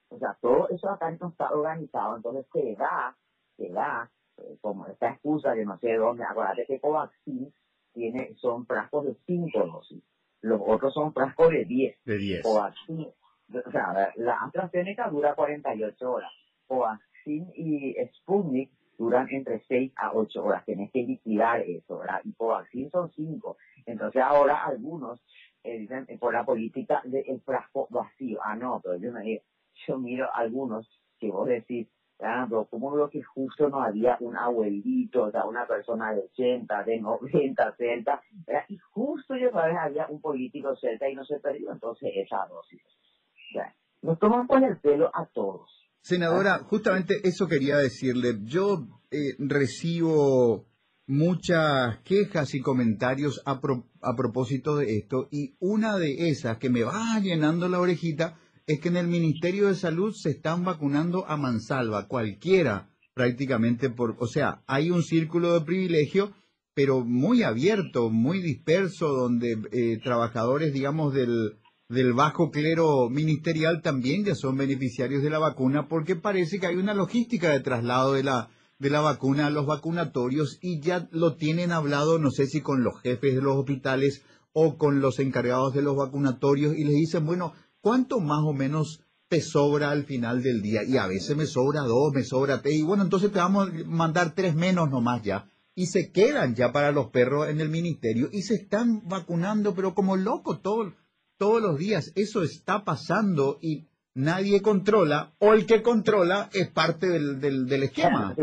O 0.09 0.19
sea, 0.19 0.39
todo 0.41 0.69
eso 0.71 0.89
acá 0.89 1.11
no 1.21 1.29
está 1.29 1.51
organizado, 1.51 2.17
entonces 2.17 2.47
se 2.53 2.75
da, 2.77 3.15
se 3.57 3.69
da, 3.69 4.11
eh, 4.39 4.57
como 4.63 4.87
esta 4.87 5.11
excusa 5.11 5.53
de 5.53 5.67
no 5.67 5.79
sé 5.79 5.95
dónde, 5.97 6.25
acuérdate 6.25 6.65
que 6.65 6.81
Covaxin 6.81 7.53
tiene, 7.99 8.35
son 8.37 8.65
frascos 8.65 9.07
de 9.07 9.17
cinco 9.27 9.67
dosis, 9.67 10.03
los 10.41 10.61
otros 10.65 10.95
son 10.95 11.13
frascos 11.13 11.51
de 11.51 11.65
10. 11.65 12.05
De 12.05 12.17
10. 12.17 12.43
Covaxin, 12.43 13.01
o 13.03 13.71
sea, 13.73 14.13
la 14.17 14.37
AstraZeneca 14.45 15.09
dura 15.09 15.35
48 15.35 16.13
horas, 16.13 16.31
Covaxin 16.69 17.51
y 17.57 17.97
Sputnik 18.19 18.71
duran 18.97 19.29
entre 19.31 19.63
6 19.67 19.93
a 19.97 20.13
8 20.13 20.45
horas. 20.45 20.65
Tienes 20.65 20.91
que 20.93 21.03
liquidar 21.03 21.61
eso, 21.61 21.99
¿verdad? 21.99 22.21
Y 22.25 22.33
Covaxin 22.33 22.91
son 22.91 23.11
5. 23.11 23.57
Entonces 23.87 24.23
ahora 24.23 24.65
algunos 24.65 25.21
eh, 25.65 25.79
dicen 25.79 26.05
eh, 26.09 26.19
por 26.19 26.35
la 26.35 26.45
política 26.45 27.01
del 27.05 27.41
frasco 27.41 27.89
vacío. 27.91 28.41
Ah, 28.45 28.57
no, 28.57 28.81
pero 28.83 28.97
yo, 28.97 29.13
me, 29.13 29.43
yo 29.87 29.99
miro 29.99 30.29
algunos 30.35 30.89
que 31.19 31.31
vos 31.31 31.49
decís, 31.49 31.89
pero 32.19 32.67
¿cómo 32.71 32.93
veo 32.93 33.09
que 33.09 33.23
justo 33.23 33.69
no 33.69 33.81
había 33.81 34.17
un 34.21 34.37
abuelito, 34.37 35.25
o 35.25 35.31
sea, 35.31 35.45
una 35.45 35.67
persona 35.67 36.13
de 36.13 36.23
80, 36.33 36.83
de 36.85 37.01
90, 37.01 37.77
celta, 37.77 38.21
¿verdad? 38.47 38.65
y 38.69 38.77
justo 38.91 39.37
yo 39.37 39.51
sabes 39.53 39.77
había 39.81 40.07
un 40.09 40.21
político 40.21 40.75
celta 40.77 41.09
y 41.09 41.15
no 41.15 41.25
se 41.25 41.39
perdió 41.39 41.73
entonces 41.73 42.11
esa 42.15 42.47
dosis. 42.49 42.83
O 42.83 43.53
sea, 43.53 43.75
nos 44.03 44.19
toman 44.19 44.47
por 44.47 44.63
el 44.63 44.79
pelo 44.79 45.11
a 45.15 45.27
todos. 45.27 45.71
Senadora, 46.01 46.59
justamente 46.65 47.15
eso 47.25 47.47
quería 47.47 47.77
decirle. 47.77 48.39
Yo 48.43 48.87
eh, 49.11 49.35
recibo 49.39 50.67
muchas 51.07 51.99
quejas 52.05 52.55
y 52.55 52.61
comentarios 52.61 53.43
a, 53.47 53.61
a 54.03 54.17
propósito 54.17 54.77
de 54.77 54.99
esto 54.99 55.29
y 55.31 55.55
una 55.59 55.97
de 55.97 56.29
esas 56.29 56.59
que 56.59 56.71
me 56.71 56.85
va 56.85 57.19
llenando 57.21 57.69
la 57.69 57.81
orejita 57.81 58.39
es 58.69 58.81
que 58.81 58.89
en 58.89 58.99
el 58.99 59.09
Ministerio 59.09 59.69
de 59.69 59.75
Salud 59.75 60.15
se 60.15 60.29
están 60.29 60.63
vacunando 60.63 61.27
a 61.27 61.39
mansalva, 61.39 62.07
cualquiera 62.07 62.91
prácticamente, 63.15 63.89
por, 63.89 64.17
o 64.21 64.27
sea, 64.27 64.63
hay 64.67 64.91
un 64.91 65.03
círculo 65.03 65.55
de 65.55 65.65
privilegio, 65.65 66.33
pero 66.75 67.03
muy 67.03 67.43
abierto, 67.43 68.11
muy 68.11 68.43
disperso, 68.43 69.09
donde 69.09 69.57
eh, 69.73 69.99
trabajadores, 70.05 70.75
digamos, 70.75 71.15
del, 71.15 71.59
del 71.89 72.13
bajo 72.13 72.51
clero 72.51 73.09
ministerial 73.09 73.81
también 73.81 74.27
ya 74.27 74.35
son 74.35 74.59
beneficiarios 74.59 75.23
de 75.23 75.31
la 75.31 75.39
vacuna 75.39 75.89
porque 75.89 76.15
parece 76.15 76.61
que 76.61 76.67
hay 76.67 76.77
una 76.77 76.93
logística 76.93 77.51
de 77.51 77.61
traslado 77.61 78.13
de 78.13 78.23
la, 78.23 78.51
de 78.79 78.91
la 78.91 79.01
vacuna 79.01 79.47
a 79.47 79.51
los 79.51 79.65
vacunatorios 79.65 80.59
y 80.61 80.81
ya 80.81 81.09
lo 81.11 81.37
tienen 81.37 81.73
hablado, 81.73 82.19
no 82.19 82.31
sé 82.31 82.47
si 82.47 82.61
con 82.61 82.85
los 82.85 83.01
jefes 83.01 83.35
de 83.35 83.41
los 83.41 83.57
hospitales 83.57 84.23
o 84.53 84.77
con 84.77 85.01
los 85.01 85.19
encargados 85.21 85.73
de 85.73 85.83
los 85.83 85.97
vacunatorios 85.97 86.77
y 86.77 86.85
les 86.85 86.95
dicen, 86.95 87.25
bueno, 87.25 87.55
¿cuánto 87.89 88.21
más 88.21 88.45
o 88.45 88.53
menos 88.53 89.03
te 89.31 89.41
sobra 89.41 89.91
al 89.91 90.05
final 90.05 90.43
del 90.43 90.61
día? 90.61 90.83
Y 90.85 90.99
a 90.99 91.07
veces 91.07 91.35
me 91.35 91.47
sobra 91.47 91.81
dos, 91.85 92.13
me 92.13 92.23
sobra 92.23 92.61
tres, 92.61 92.75
y 92.75 92.83
bueno, 92.83 93.03
entonces 93.03 93.33
te 93.33 93.39
vamos 93.39 93.71
a 93.71 93.73
mandar 93.87 94.35
tres 94.35 94.55
menos 94.55 94.91
nomás 94.91 95.23
ya. 95.23 95.47
Y 95.75 95.87
se 95.87 96.13
quedan 96.13 96.55
ya 96.55 96.71
para 96.71 96.93
los 96.93 97.07
perros 97.07 97.49
en 97.49 97.63
el 97.63 97.71
ministerio 97.71 98.29
y 98.31 98.43
se 98.43 98.57
están 98.57 99.09
vacunando, 99.09 99.75
pero 99.75 99.95
como 99.95 100.19
locos 100.19 100.61
todo, 100.61 100.93
todos 101.39 101.63
los 101.63 101.79
días. 101.79 102.13
Eso 102.15 102.43
está 102.43 102.85
pasando 102.85 103.57
y 103.63 103.89
nadie 104.13 104.61
controla, 104.61 105.33
o 105.39 105.55
el 105.55 105.65
que 105.65 105.81
controla 105.81 106.51
es 106.53 106.69
parte 106.69 107.07
del, 107.07 107.41
del, 107.41 107.83
esquema. 107.85 108.37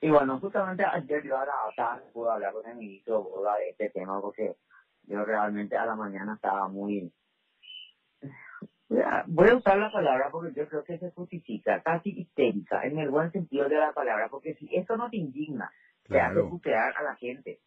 Y 0.00 0.10
bueno, 0.10 0.40
justamente 0.40 0.84
ayer 0.84 1.22
yo 1.22 1.36
ahora 1.36 2.02
pude 2.12 2.28
hablar 2.28 2.52
con 2.54 2.68
el 2.68 2.76
ministro 2.76 3.24
de 3.60 3.70
este 3.70 3.90
tema 3.90 4.20
porque 4.20 4.56
yo 5.04 5.24
realmente 5.24 5.76
a 5.76 5.86
la 5.86 5.94
mañana 5.94 6.34
estaba 6.34 6.66
muy... 6.66 7.12
Voy 9.26 9.48
a 9.48 9.56
usar 9.56 9.78
la 9.78 9.90
palabra 9.90 10.28
porque 10.30 10.52
yo 10.54 10.68
creo 10.68 10.84
que 10.84 10.98
se 10.98 11.10
justifica, 11.12 11.80
casi 11.80 12.10
histérica, 12.10 12.84
en 12.84 12.98
el 12.98 13.10
buen 13.10 13.30
sentido 13.32 13.68
de 13.68 13.76
la 13.76 13.92
palabra, 13.92 14.28
porque 14.28 14.54
si 14.54 14.68
eso 14.74 14.96
no 14.96 15.08
te 15.08 15.16
indigna, 15.16 15.72
te 16.08 16.20
hace 16.20 16.42
putear 16.42 16.94
a 16.96 17.02
la 17.02 17.14
gente. 17.16 17.60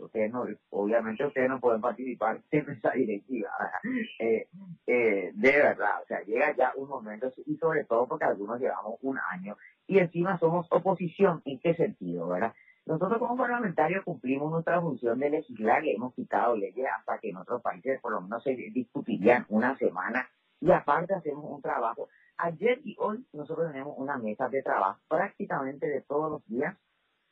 ustedes 0.00 0.32
no, 0.32 0.46
obviamente 0.70 1.24
ustedes 1.24 1.48
no 1.48 1.60
pueden 1.60 1.80
participar 1.80 2.40
en 2.50 2.70
esa 2.70 2.90
directiva. 2.90 3.50
Eh, 4.20 4.48
eh, 4.86 5.30
de 5.32 5.52
verdad, 5.52 6.02
o 6.02 6.06
sea, 6.06 6.20
llega 6.22 6.54
ya 6.56 6.72
un 6.74 6.88
momento, 6.88 7.32
y 7.46 7.56
sobre 7.56 7.84
todo 7.84 8.08
porque 8.08 8.24
algunos 8.24 8.60
llevamos 8.60 8.98
un 9.02 9.16
año, 9.30 9.56
y 9.86 9.98
encima 9.98 10.38
somos 10.38 10.66
oposición, 10.70 11.40
¿en 11.44 11.60
qué 11.60 11.74
sentido, 11.74 12.26
verdad? 12.28 12.52
Nosotros 12.84 13.18
como 13.18 13.36
parlamentarios 13.36 14.02
cumplimos 14.04 14.50
nuestra 14.50 14.80
función 14.80 15.18
de 15.20 15.30
legislar, 15.30 15.84
le 15.84 15.92
hemos 15.92 16.14
quitado 16.14 16.56
leyes 16.56 16.86
hasta 16.98 17.18
que 17.18 17.30
en 17.30 17.36
otros 17.36 17.62
países 17.62 18.00
por 18.00 18.12
lo 18.12 18.22
menos 18.22 18.42
se 18.42 18.56
discutirían 18.56 19.44
una 19.50 19.76
semana 19.76 20.28
y 20.60 20.70
aparte 20.72 21.14
hacemos 21.14 21.44
un 21.44 21.62
trabajo. 21.62 22.08
Ayer 22.36 22.80
y 22.84 22.96
hoy 22.98 23.26
nosotros 23.32 23.70
tenemos 23.72 23.94
una 23.98 24.16
mesa 24.18 24.48
de 24.48 24.62
trabajo 24.62 25.00
prácticamente 25.08 25.86
de 25.86 26.02
todos 26.02 26.30
los 26.30 26.46
días 26.46 26.76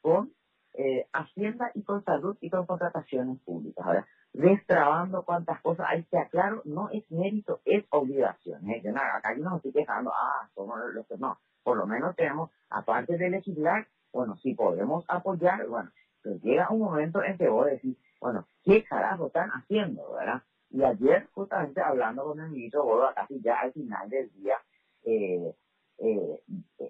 con 0.00 0.33
eh, 0.75 1.06
Hacienda 1.12 1.71
y 1.75 1.83
con 1.83 2.04
salud 2.04 2.37
y 2.40 2.50
con 2.50 2.66
contrataciones 2.66 3.40
públicas. 3.40 3.85
Ahora, 3.85 4.06
destrabando 4.33 5.25
cuántas 5.25 5.61
cosas 5.62 5.87
hay 5.88 6.04
que 6.04 6.18
aclaro, 6.18 6.62
no 6.64 6.90
es 6.90 7.11
mérito, 7.11 7.61
es 7.64 7.85
obligación. 7.90 8.68
¿eh? 8.71 8.83
Yo, 8.85 8.90
acá 8.90 9.35
yo 9.37 9.45
no 9.45 9.56
estoy 9.56 9.73
quejando, 9.73 10.12
ah, 10.14 10.49
somos 10.54 10.78
los 10.92 11.06
que 11.06 11.16
no. 11.16 11.38
Por 11.62 11.78
lo 11.78 11.87
menos 11.87 12.14
tenemos, 12.14 12.50
aparte 12.68 13.16
de 13.16 13.30
legislar, 13.30 13.87
bueno, 14.12 14.37
si 14.37 14.54
podemos 14.54 15.04
apoyar, 15.09 15.66
bueno, 15.66 15.90
pero 16.23 16.37
llega 16.37 16.71
un 16.71 16.80
momento 16.80 17.23
en 17.23 17.38
que 17.38 17.49
vos 17.49 17.66
decís, 17.66 17.97
bueno, 18.21 18.47
¿qué 18.64 18.85
carajo 18.85 19.28
están 19.28 19.50
haciendo, 19.50 20.12
verdad? 20.12 20.42
Y 20.76 20.85
ayer, 20.85 21.26
justamente 21.33 21.80
hablando 21.80 22.25
con 22.25 22.38
el 22.38 22.50
ministro 22.50 22.85
Bodo, 22.85 23.09
casi 23.14 23.40
ya 23.40 23.61
al 23.61 23.73
final 23.73 24.11
del 24.11 24.30
día, 24.35 24.56
eh, 25.04 25.54
eh, 25.99 26.40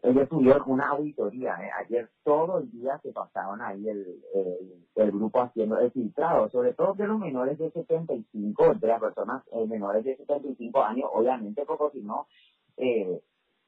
ellos 0.02 0.28
tuvieron 0.28 0.62
una 0.66 0.88
auditoría. 0.88 1.55
¿eh? 1.62 1.71
Ayer 1.78 2.11
todo 2.25 2.59
el 2.59 2.71
día 2.73 2.99
se 2.99 3.12
pasaban 3.12 3.62
ahí 3.62 3.88
el, 3.88 4.21
el, 4.97 5.12
grupo 5.12 5.40
haciendo 5.40 5.78
el 5.78 5.93
filtrado, 5.93 6.49
sobre 6.49 6.75
todo 6.75 6.95
de 6.95 7.07
los 7.07 7.21
menores 7.21 7.59
de 7.59 7.71
75, 7.71 8.75
de 8.75 8.88
las 8.88 9.00
personas 9.00 9.45
eh, 9.52 9.64
menores 9.69 10.05
de 10.05 10.16
75 10.16 10.83
años, 10.83 11.09
obviamente, 11.12 11.64
porque 11.64 12.00
si 12.00 12.05
no, 12.05 12.26
eh, 12.76 13.21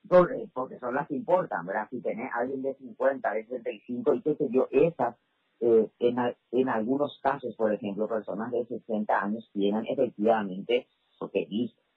porque, 0.08 0.78
son 0.80 0.96
las 0.96 1.06
que 1.06 1.14
importan, 1.14 1.64
¿verdad? 1.64 1.86
Si 1.90 2.00
tenés 2.00 2.32
alguien 2.34 2.62
de 2.62 2.74
50, 2.74 3.30
de 3.34 3.46
65 3.46 4.14
y 4.14 4.22
qué 4.22 4.34
sé 4.34 4.48
yo, 4.50 4.66
esas, 4.72 5.14
eh, 5.60 5.90
en, 5.98 6.16
en 6.52 6.68
algunos 6.68 7.18
casos, 7.22 7.54
por 7.56 7.72
ejemplo, 7.72 8.08
personas 8.08 8.52
de 8.52 8.64
60 8.66 9.18
años 9.18 9.48
tienen 9.52 9.86
efectivamente, 9.86 10.86
porque 11.18 11.48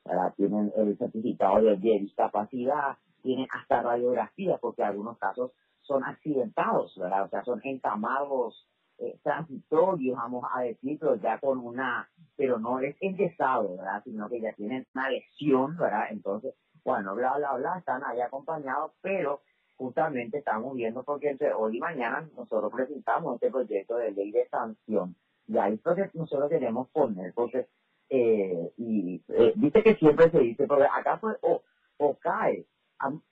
¿verdad? 0.04 0.34
Tienen 0.36 0.74
el 0.76 0.98
certificado 0.98 1.62
de, 1.62 1.76
discapacidad, 1.78 2.98
tienen 3.22 3.48
hasta 3.52 3.82
radiografía, 3.82 4.58
porque 4.58 4.84
algunos 4.84 5.18
casos 5.20 5.52
son 5.82 6.04
accidentados, 6.04 6.98
¿verdad? 6.98 7.26
O 7.26 7.30
sea, 7.30 7.44
son 7.44 7.62
encamados 7.64 8.68
eh, 8.98 9.20
transitorios, 9.24 10.18
vamos 10.18 10.46
a 10.54 10.62
decirlo, 10.62 11.16
ya 11.16 11.40
con 11.40 11.60
una, 11.60 12.10
pero 12.36 12.58
no 12.58 12.80
es 12.80 12.96
enyesado, 13.00 13.78
¿verdad? 13.78 14.02
Sino 14.04 14.28
que 14.30 14.42
ya 14.42 14.54
tienen 14.54 14.88
una 14.96 15.10
lesión, 15.10 15.78
¿verdad? 15.78 16.08
Entonces, 16.10 16.56
bueno, 16.84 17.16
bla, 17.16 17.38
bla, 17.38 17.54
bla, 17.54 17.78
están 17.78 18.04
ahí 18.04 18.22
acompañados, 18.22 18.92
pero 19.02 19.42
justamente 19.82 20.38
estamos 20.38 20.76
viendo 20.76 21.02
porque 21.02 21.32
entre 21.32 21.54
hoy 21.54 21.78
y 21.78 21.80
mañana 21.80 22.30
nosotros 22.38 22.72
presentamos 22.72 23.34
este 23.36 23.50
proyecto 23.50 23.98
de 23.98 24.12
ley 24.12 24.32
de 24.32 24.48
sanción 24.48 25.16
y 25.48 25.58
ahí 25.58 25.74
es 25.74 26.16
nosotros 26.16 26.50
queremos 26.50 26.88
poner, 26.92 27.34
porque, 27.34 27.68
eh, 28.10 28.72
y 28.78 29.22
eh, 29.28 29.54
dice 29.56 29.82
que 29.84 29.96
siempre 29.96 30.30
se 30.30 30.40
dice, 30.40 30.68
pero 30.68 30.84
acá 30.84 31.18
pues, 31.20 31.38
o, 31.42 32.16
cae, 32.20 32.66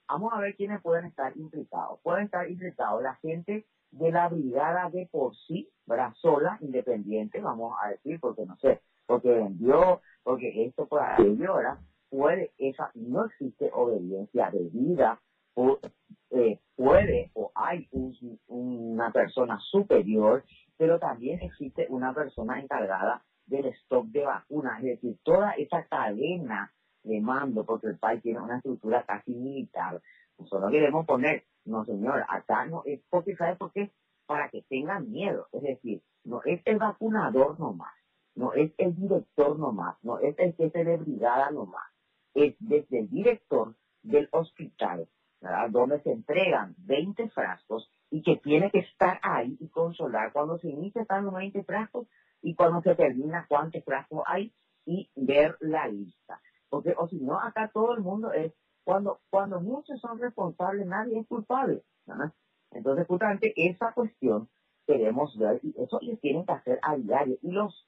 vamos 0.08 0.32
a 0.32 0.40
ver 0.40 0.56
quiénes 0.56 0.82
pueden 0.82 1.06
estar 1.06 1.34
implicados. 1.36 2.00
Pueden 2.02 2.24
estar 2.24 2.50
implicados 2.50 3.02
la 3.02 3.14
gente 3.16 3.64
de 3.92 4.12
la 4.12 4.28
brigada 4.28 4.90
de 4.90 5.08
por 5.10 5.34
sí, 5.36 5.70
¿verdad? 5.86 6.12
Independiente, 6.60 7.40
vamos 7.40 7.74
a 7.82 7.90
decir, 7.90 8.18
porque 8.20 8.44
no 8.44 8.56
sé, 8.56 8.80
porque 9.06 9.30
vendió, 9.30 10.02
porque 10.24 10.66
esto 10.66 10.86
por 10.86 11.00
aquello, 11.00 11.54
¿verdad? 11.54 11.78
puede, 12.10 12.52
esa, 12.58 12.90
no 12.94 13.24
existe 13.26 13.70
obediencia 13.72 14.50
debida, 14.50 15.20
eh, 15.56 15.78
puede 16.80 17.30
o 17.34 17.52
hay 17.54 17.86
una 18.46 19.12
persona 19.12 19.58
superior, 19.70 20.44
pero 20.78 20.98
también 20.98 21.38
existe 21.42 21.86
una 21.90 22.14
persona 22.14 22.58
encargada 22.58 23.22
del 23.44 23.66
stock 23.66 24.06
de 24.06 24.24
vacunas, 24.24 24.78
es 24.78 25.02
decir, 25.02 25.18
toda 25.22 25.52
esa 25.52 25.84
cadena 25.84 26.72
de 27.02 27.20
mando, 27.20 27.66
porque 27.66 27.88
el 27.88 27.98
país 27.98 28.22
tiene 28.22 28.40
una 28.40 28.56
estructura 28.56 29.04
casi 29.04 29.34
militar. 29.34 30.00
Nosotros 30.38 30.70
queremos 30.70 31.04
poner, 31.04 31.44
no 31.66 31.84
señor, 31.84 32.24
acá 32.26 32.64
no 32.64 32.82
es 32.86 33.02
porque, 33.10 33.36
¿sabe 33.36 33.56
por 33.56 33.72
qué? 33.72 33.90
Para 34.24 34.48
que 34.48 34.62
tengan 34.62 35.10
miedo, 35.10 35.48
es 35.52 35.60
decir, 35.60 36.00
no 36.24 36.40
es 36.46 36.62
el 36.64 36.78
vacunador 36.78 37.60
nomás, 37.60 37.92
no 38.34 38.54
es 38.54 38.72
el 38.78 38.96
director 38.96 39.58
nomás, 39.58 39.96
no 40.02 40.18
es 40.18 40.34
el 40.38 40.54
jefe 40.54 40.82
de 40.82 40.96
brigada 40.96 41.50
nomás, 41.50 41.92
es 42.32 42.54
desde 42.58 43.00
el 43.00 43.10
director 43.10 43.74
del 44.02 44.30
hospital, 44.32 45.06
donde 45.70 46.00
se 46.02 46.12
entregan 46.12 46.74
20 46.78 47.30
frascos 47.30 47.90
y 48.10 48.22
que 48.22 48.36
tiene 48.36 48.70
que 48.70 48.80
estar 48.80 49.18
ahí 49.22 49.56
y 49.58 49.68
consolar 49.68 50.32
cuando 50.32 50.58
se 50.58 50.68
inicia 50.68 51.02
están 51.02 51.24
los 51.24 51.34
20 51.34 51.64
frascos 51.64 52.06
y 52.42 52.54
cuando 52.54 52.82
se 52.82 52.94
termina 52.94 53.46
cuántos 53.48 53.84
frascos 53.84 54.22
hay 54.26 54.52
y 54.84 55.10
ver 55.14 55.56
la 55.60 55.88
lista. 55.88 56.40
Porque, 56.68 56.94
o 56.96 57.08
si 57.08 57.16
no, 57.16 57.40
acá 57.40 57.70
todo 57.72 57.94
el 57.94 58.00
mundo 58.00 58.32
es, 58.32 58.52
cuando, 58.84 59.20
cuando 59.30 59.60
muchos 59.60 60.00
son 60.00 60.18
responsables, 60.18 60.86
nadie 60.86 61.18
es 61.18 61.26
culpable. 61.26 61.82
Entonces, 62.72 63.06
justamente 63.06 63.52
esa 63.56 63.92
cuestión 63.92 64.48
queremos 64.86 65.36
ver 65.38 65.60
y 65.62 65.74
eso 65.80 65.98
les 66.02 66.20
tienen 66.20 66.44
que 66.44 66.52
hacer 66.52 66.78
a 66.82 66.96
diario. 66.96 67.38
Y 67.42 67.50
los 67.50 67.86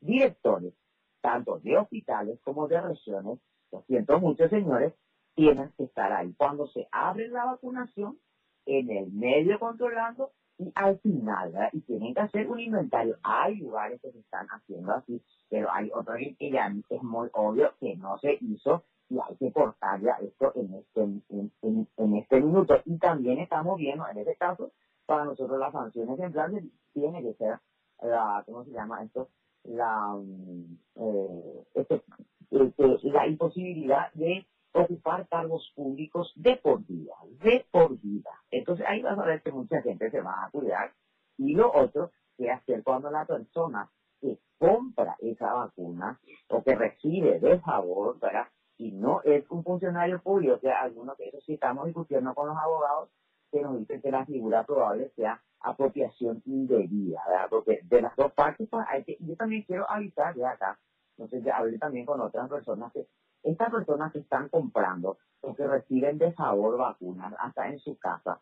directores, 0.00 0.74
tanto 1.20 1.58
de 1.60 1.76
hospitales 1.76 2.40
como 2.42 2.68
de 2.68 2.80
regiones, 2.80 3.38
lo 3.70 3.82
siento 3.82 4.18
mucho, 4.18 4.48
señores, 4.48 4.94
tienen 5.34 5.72
que 5.76 5.84
estar 5.84 6.12
ahí. 6.12 6.34
Cuando 6.36 6.66
se 6.68 6.88
abre 6.92 7.28
la 7.28 7.44
vacunación, 7.44 8.18
en 8.66 8.90
el 8.90 9.10
medio 9.12 9.58
controlando 9.58 10.32
y 10.58 10.70
al 10.74 10.98
final, 11.00 11.52
¿verdad? 11.52 11.70
Y 11.72 11.80
tienen 11.80 12.14
que 12.14 12.20
hacer 12.20 12.48
un 12.48 12.60
inventario. 12.60 13.16
Hay 13.22 13.56
lugares 13.56 14.00
que 14.00 14.12
se 14.12 14.18
están 14.18 14.46
haciendo 14.48 14.92
así, 14.92 15.22
pero 15.48 15.72
hay 15.72 15.90
otros 15.94 16.18
que 16.38 16.50
ya 16.50 16.72
es 16.90 17.02
muy 17.02 17.28
obvio 17.32 17.72
que 17.80 17.96
no 17.96 18.18
se 18.18 18.38
hizo 18.40 18.84
y 19.08 19.18
hay 19.18 19.36
que 19.36 19.52
cortar 19.52 20.00
ya 20.00 20.12
esto 20.22 20.52
en 20.54 20.74
este, 20.74 21.00
en, 21.00 21.88
en, 21.96 22.16
este 22.16 22.40
minuto. 22.40 22.74
Y 22.84 22.98
también 22.98 23.38
estamos 23.38 23.78
viendo, 23.78 24.06
en 24.06 24.18
este 24.18 24.36
caso, 24.36 24.70
para 25.06 25.24
nosotros 25.24 25.58
las 25.58 25.72
sanciones 25.72 26.18
ejemplares 26.18 26.64
tiene 26.92 27.22
que 27.22 27.34
ser 27.34 27.58
la, 28.02 28.42
¿cómo 28.46 28.64
se 28.64 28.70
llama 28.70 29.02
esto? 29.02 29.28
La, 29.64 30.14
mm, 30.14 30.78
eh, 30.96 31.64
este, 31.74 32.02
este, 32.50 33.08
la 33.08 33.26
imposibilidad 33.26 34.12
de 34.12 34.46
ocupar 34.72 35.26
cargos 35.28 35.72
públicos 35.74 36.32
de 36.36 36.56
por 36.56 36.84
vida, 36.86 37.14
de 37.42 37.64
por 37.70 37.98
vida. 37.98 38.30
Entonces 38.50 38.86
ahí 38.88 39.02
vas 39.02 39.18
a 39.18 39.24
ver 39.24 39.42
que 39.42 39.52
mucha 39.52 39.82
gente 39.82 40.10
se 40.10 40.20
va 40.20 40.44
a 40.44 40.50
cuidar. 40.50 40.92
Y 41.36 41.54
lo 41.54 41.72
otro, 41.72 42.10
que 42.36 42.50
hacer 42.50 42.82
cuando 42.82 43.10
la 43.10 43.24
persona 43.24 43.90
que 44.20 44.38
compra 44.58 45.16
esa 45.18 45.52
vacuna 45.52 46.20
o 46.48 46.62
que 46.62 46.74
recibe 46.74 47.38
de 47.40 47.58
favor, 47.60 48.18
¿verdad? 48.20 48.48
Y 48.76 48.92
no 48.92 49.22
es 49.22 49.44
un 49.50 49.64
funcionario 49.64 50.20
público, 50.22 50.58
que 50.60 50.70
algunos 50.70 51.16
que 51.16 51.28
eso 51.28 51.40
sí 51.44 51.54
estamos 51.54 51.86
discutiendo 51.86 52.34
con 52.34 52.48
los 52.48 52.56
abogados, 52.56 53.10
que 53.50 53.62
nos 53.62 53.78
dicen 53.78 54.00
que 54.00 54.10
la 54.10 54.24
figura 54.24 54.64
probable 54.64 55.10
sea 55.16 55.42
apropiación 55.60 56.42
indebida, 56.46 57.22
¿verdad? 57.26 57.46
Porque 57.50 57.80
de 57.82 58.02
las 58.02 58.16
dos 58.16 58.32
partes, 58.32 58.68
pues, 58.70 58.86
hay 58.88 59.04
que, 59.04 59.16
yo 59.20 59.36
también 59.36 59.62
quiero 59.62 59.90
avisar 59.90 60.34
de 60.34 60.46
acá 60.46 60.78
entonces 61.20 61.44
ya 61.44 61.58
hablé 61.58 61.78
también 61.78 62.06
con 62.06 62.18
otras 62.20 62.48
personas 62.48 62.90
que 62.94 63.06
estas 63.42 63.70
personas 63.70 64.12
que 64.12 64.20
están 64.20 64.48
comprando 64.48 65.18
o 65.40 65.54
que 65.54 65.66
reciben 65.66 66.18
de 66.18 66.32
favor 66.32 66.76
vacunas 66.76 67.34
hasta 67.38 67.68
en 67.68 67.78
su 67.78 67.98
casa, 67.98 68.40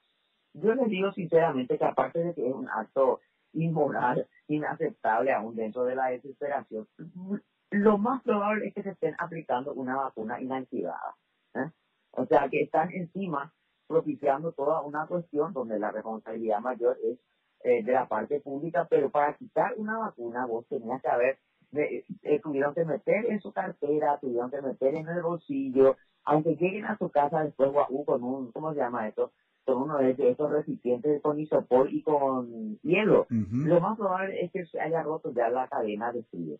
yo 0.54 0.74
les 0.74 0.88
digo 0.88 1.12
sinceramente 1.12 1.78
que 1.78 1.84
aparte 1.84 2.18
de 2.18 2.34
que 2.34 2.48
es 2.48 2.54
un 2.54 2.68
acto 2.68 3.20
inmoral, 3.52 4.26
inaceptable 4.48 5.32
aún 5.32 5.54
dentro 5.56 5.84
de 5.84 5.94
la 5.94 6.06
desesperación, 6.08 6.86
lo 7.70 7.98
más 7.98 8.22
probable 8.22 8.68
es 8.68 8.74
que 8.74 8.82
se 8.82 8.90
estén 8.90 9.14
aplicando 9.18 9.72
una 9.74 9.96
vacuna 9.96 10.40
inactivada. 10.40 11.16
¿eh? 11.54 11.70
O 12.12 12.26
sea, 12.26 12.48
que 12.48 12.62
están 12.62 12.90
encima 12.92 13.52
propiciando 13.86 14.52
toda 14.52 14.82
una 14.82 15.06
cuestión 15.06 15.52
donde 15.52 15.78
la 15.78 15.90
responsabilidad 15.90 16.60
mayor 16.60 16.98
es 17.02 17.18
eh, 17.64 17.82
de 17.82 17.92
la 17.92 18.06
parte 18.06 18.40
pública, 18.40 18.86
pero 18.88 19.10
para 19.10 19.34
quitar 19.34 19.74
una 19.76 19.98
vacuna 19.98 20.46
vos 20.46 20.66
tenías 20.68 21.02
que 21.02 21.08
haber, 21.08 21.38
eh, 21.72 22.04
tuvieron 22.42 22.74
que 22.74 22.84
meter 22.84 23.26
en 23.26 23.40
su 23.40 23.52
cartera, 23.52 24.18
tuvieron 24.20 24.50
que 24.50 24.60
meter 24.62 24.94
en 24.94 25.08
el 25.08 25.22
bolsillo, 25.22 25.96
aunque 26.24 26.56
lleguen 26.56 26.84
a 26.86 26.96
su 26.98 27.08
casa 27.10 27.42
después 27.44 27.70
con 28.06 28.22
un, 28.22 28.52
¿cómo 28.52 28.72
se 28.72 28.80
llama 28.80 29.06
esto? 29.08 29.32
Con 29.64 29.82
uno 29.82 29.98
de 29.98 30.14
esos 30.18 30.50
recipientes 30.50 31.20
con 31.20 31.38
isopor 31.38 31.92
y 31.92 32.02
con 32.02 32.78
hielo. 32.82 33.26
Lo 33.28 33.80
más 33.80 33.96
probable 33.98 34.42
es 34.42 34.50
que 34.50 34.64
se 34.66 34.80
haya 34.80 35.02
roto 35.02 35.32
ya 35.32 35.50
la 35.50 35.68
cadena 35.68 36.10
de 36.12 36.22
frío. 36.24 36.56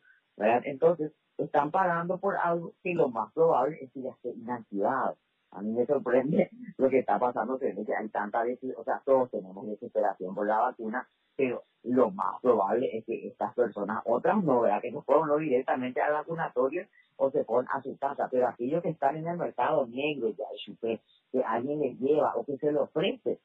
Entonces, 0.64 1.12
están 1.38 1.70
pagando 1.70 2.18
por 2.18 2.36
algo 2.36 2.74
que 2.82 2.94
lo 2.94 3.08
más 3.08 3.32
probable 3.32 3.78
es 3.80 3.90
que 3.92 4.02
ya 4.02 4.10
esté 4.10 4.30
inactivado. 4.30 5.16
A 5.52 5.62
mí 5.62 5.72
me 5.72 5.86
sorprende 5.86 6.50
lo 6.76 6.90
que 6.90 6.98
está 6.98 7.18
pasando, 7.18 7.58
que 7.58 7.74
hay 7.96 8.08
tanta, 8.10 8.42
o 8.76 8.84
sea, 8.84 9.02
todos 9.04 9.30
tenemos 9.30 9.66
desesperación 9.66 10.34
por 10.34 10.46
la 10.46 10.58
vacuna, 10.58 11.08
pero 11.36 11.64
lo 11.84 12.10
más 12.10 12.40
probable 12.42 12.98
es 12.98 13.04
que 13.04 13.28
estas 13.28 13.54
personas, 13.54 14.02
otras 14.04 14.42
no, 14.42 14.60
¿verdad? 14.60 14.82
Que 14.82 14.90
no 14.90 15.02
fueron 15.02 15.40
directamente 15.40 16.00
al 16.02 16.12
vacunatorio 16.12 16.86
o 17.16 17.30
se 17.30 17.44
ponen 17.44 17.68
a 17.72 17.82
su 17.82 17.96
casa, 17.96 18.28
pero 18.30 18.48
aquellos 18.48 18.82
que 18.82 18.90
están 18.90 19.16
en 19.16 19.26
el 19.26 19.38
mercado 19.38 19.86
negro, 19.86 20.30
ya 20.30 20.44
que, 20.80 21.00
que 21.32 21.44
alguien 21.44 21.80
les 21.80 21.98
lleva 21.98 22.34
o 22.36 22.44
que 22.44 22.58
se 22.58 22.70
le 22.70 22.78
ofrece, 22.78 23.40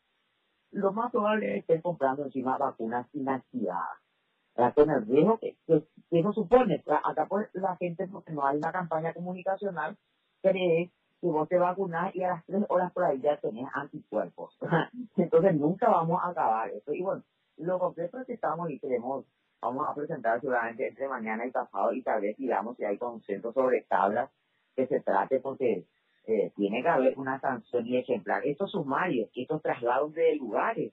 lo 0.71 0.91
más 0.91 1.11
probable 1.11 1.45
es 1.45 1.65
que 1.65 1.73
estén 1.73 1.81
comprando 1.81 2.25
encima 2.25 2.57
vacunas 2.57 3.07
inactivadas. 3.13 3.99
Con 4.75 4.89
el 4.89 5.05
riesgo 5.07 5.39
que, 5.39 5.55
eso 5.67 6.33
supone, 6.33 6.83
acá 7.03 7.25
pues 7.27 7.49
la 7.53 7.75
gente, 7.77 8.07
porque 8.07 8.33
no 8.33 8.45
hay 8.45 8.57
una 8.57 8.71
campaña 8.71 9.13
comunicacional, 9.13 9.97
cree 10.41 10.91
que 11.23 11.29
vos 11.29 11.47
te 11.47 11.57
vacunás 11.57 12.13
y 12.13 12.21
a 12.23 12.31
las 12.31 12.45
tres 12.45 12.65
horas 12.67 12.91
por 12.91 13.05
ahí 13.05 13.21
ya 13.21 13.37
tenés 13.37 13.65
anticuerpos. 13.73 14.57
Entonces 15.15 15.55
nunca 15.55 15.89
vamos 15.89 16.21
a 16.21 16.29
acabar 16.29 16.69
eso. 16.69 16.93
Y 16.93 17.01
bueno, 17.01 17.23
lo 17.55 17.79
concreto 17.79 18.19
es 18.19 18.27
que 18.27 18.33
estamos 18.33 18.69
y 18.69 18.77
queremos, 18.77 19.23
vamos 19.61 19.87
a 19.87 19.95
presentar 19.95 20.41
seguramente 20.41 20.85
entre 20.85 21.07
mañana 21.07 21.45
y 21.45 21.51
pasado 21.51 21.93
y 21.93 22.01
tal 22.01 22.19
vez 22.21 22.35
digamos 22.35 22.75
si 22.75 22.83
hay 22.83 22.97
consenso 22.97 23.53
sobre 23.53 23.83
tablas 23.83 24.29
que 24.75 24.85
se 24.87 24.99
trate 24.99 25.39
porque 25.39 25.85
eh, 26.25 26.51
tiene 26.57 26.81
que 26.81 26.89
haber 26.89 27.17
una 27.17 27.39
sanción 27.39 27.87
y 27.87 27.95
ejemplar. 27.95 28.45
Estos 28.45 28.71
sumarios, 28.71 29.29
estos 29.33 29.61
traslados 29.61 30.13
de 30.13 30.35
lugares, 30.35 30.91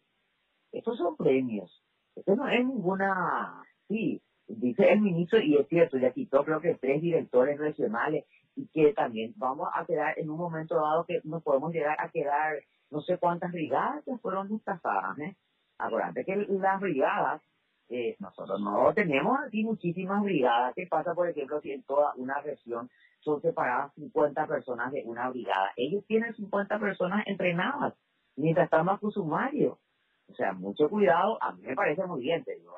estos 0.71 0.97
son 0.97 1.17
premios. 1.17 1.83
Esto 2.15 2.37
no 2.37 2.47
es 2.47 2.65
ninguna, 2.65 3.65
sí, 3.89 4.23
dice 4.47 4.93
el 4.93 5.01
ministro 5.01 5.41
y 5.41 5.57
es 5.57 5.67
cierto, 5.67 5.99
ya 5.99 6.13
quitó 6.13 6.45
creo 6.45 6.61
que 6.61 6.75
tres 6.75 7.03
directores 7.03 7.59
regionales 7.59 8.27
que 8.73 8.93
también 8.93 9.35
vamos 9.37 9.69
a 9.75 9.85
quedar 9.85 10.19
en 10.19 10.31
un 10.31 10.38
momento 10.38 10.76
dado 10.76 11.05
que 11.05 11.21
nos 11.25 11.43
podemos 11.43 11.73
llegar 11.73 11.97
a 11.99 12.09
quedar 12.11 12.57
no 12.90 13.00
sé 13.02 13.19
cuántas 13.19 13.52
brigadas 13.52 14.05
que 14.05 14.17
fueron 14.19 14.49
desplazadas. 14.49 15.19
¿eh? 15.19 15.37
Acuérdate 15.79 16.25
que 16.25 16.37
las 16.37 16.81
brigadas, 16.81 17.43
eh, 17.88 18.17
nosotros 18.19 18.61
no 18.61 18.93
tenemos 18.95 19.38
aquí 19.47 19.64
muchísimas 19.64 20.23
brigadas. 20.23 20.75
¿Qué 20.75 20.87
pasa, 20.87 21.14
por 21.14 21.29
ejemplo, 21.29 21.61
si 21.61 21.73
en 21.73 21.83
toda 21.85 22.12
una 22.17 22.40
región 22.40 22.90
son 23.21 23.40
separadas 23.40 23.94
50 23.94 24.46
personas 24.46 24.92
de 24.92 25.03
una 25.05 25.31
brigada? 25.31 25.70
Ellos 25.77 26.05
tienen 26.07 26.35
50 26.35 26.79
personas 26.79 27.27
entrenadas 27.27 27.94
mientras 28.37 28.64
están 28.64 28.87
bajo 28.87 29.11
sumario. 29.11 29.79
O 30.29 30.35
sea, 30.35 30.53
mucho 30.53 30.88
cuidado, 30.88 31.42
a 31.42 31.53
mí 31.53 31.62
me 31.62 31.75
parece 31.75 32.05
muy 32.07 32.20
bien, 32.20 32.44
te 32.44 32.57
digo. 32.57 32.75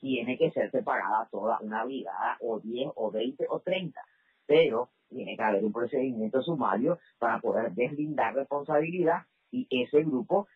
Tiene 0.00 0.38
que 0.38 0.50
ser 0.50 0.70
separada 0.70 1.28
toda 1.30 1.58
una 1.60 1.84
brigada, 1.84 2.38
o 2.40 2.58
10, 2.58 2.92
o 2.94 3.10
20, 3.10 3.46
o 3.50 3.60
30. 3.60 4.00
Pero 4.46 4.88
tiene 5.10 5.36
que 5.36 5.42
haber 5.42 5.64
un 5.64 5.72
procedimiento 5.72 6.42
sumario 6.42 6.98
para 7.18 7.40
poder 7.40 7.72
deslindar 7.72 8.34
responsabilidad 8.34 9.22
y 9.50 9.66
ese 9.70 10.02
grupo 10.04 10.46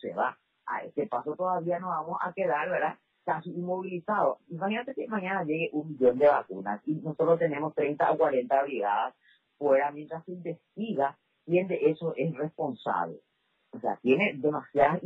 se 0.00 0.14
va. 0.14 0.38
A 0.66 0.82
este 0.84 1.06
paso 1.06 1.34
todavía 1.34 1.78
nos 1.78 1.90
vamos 1.90 2.18
a 2.22 2.32
quedar, 2.32 2.70
¿verdad? 2.70 2.98
Casi 3.24 3.50
inmovilizados. 3.50 4.38
Imagínate 4.48 4.94
que 4.94 5.06
mañana 5.08 5.44
llegue 5.44 5.70
un 5.72 5.88
millón 5.88 6.18
de 6.18 6.28
vacunas 6.28 6.80
y 6.86 6.94
nosotros 6.94 7.38
tenemos 7.38 7.74
30 7.74 8.12
o 8.12 8.18
40 8.18 8.62
brigadas 8.62 9.14
fuera 9.58 9.90
mientras 9.90 10.24
se 10.24 10.32
investiga 10.32 11.18
quién 11.44 11.68
de 11.68 11.90
eso 11.90 12.14
es 12.16 12.34
responsable. 12.34 13.20
O 13.72 13.80
sea, 13.80 13.98
tiene 14.02 14.34
demasiadas 14.36 15.00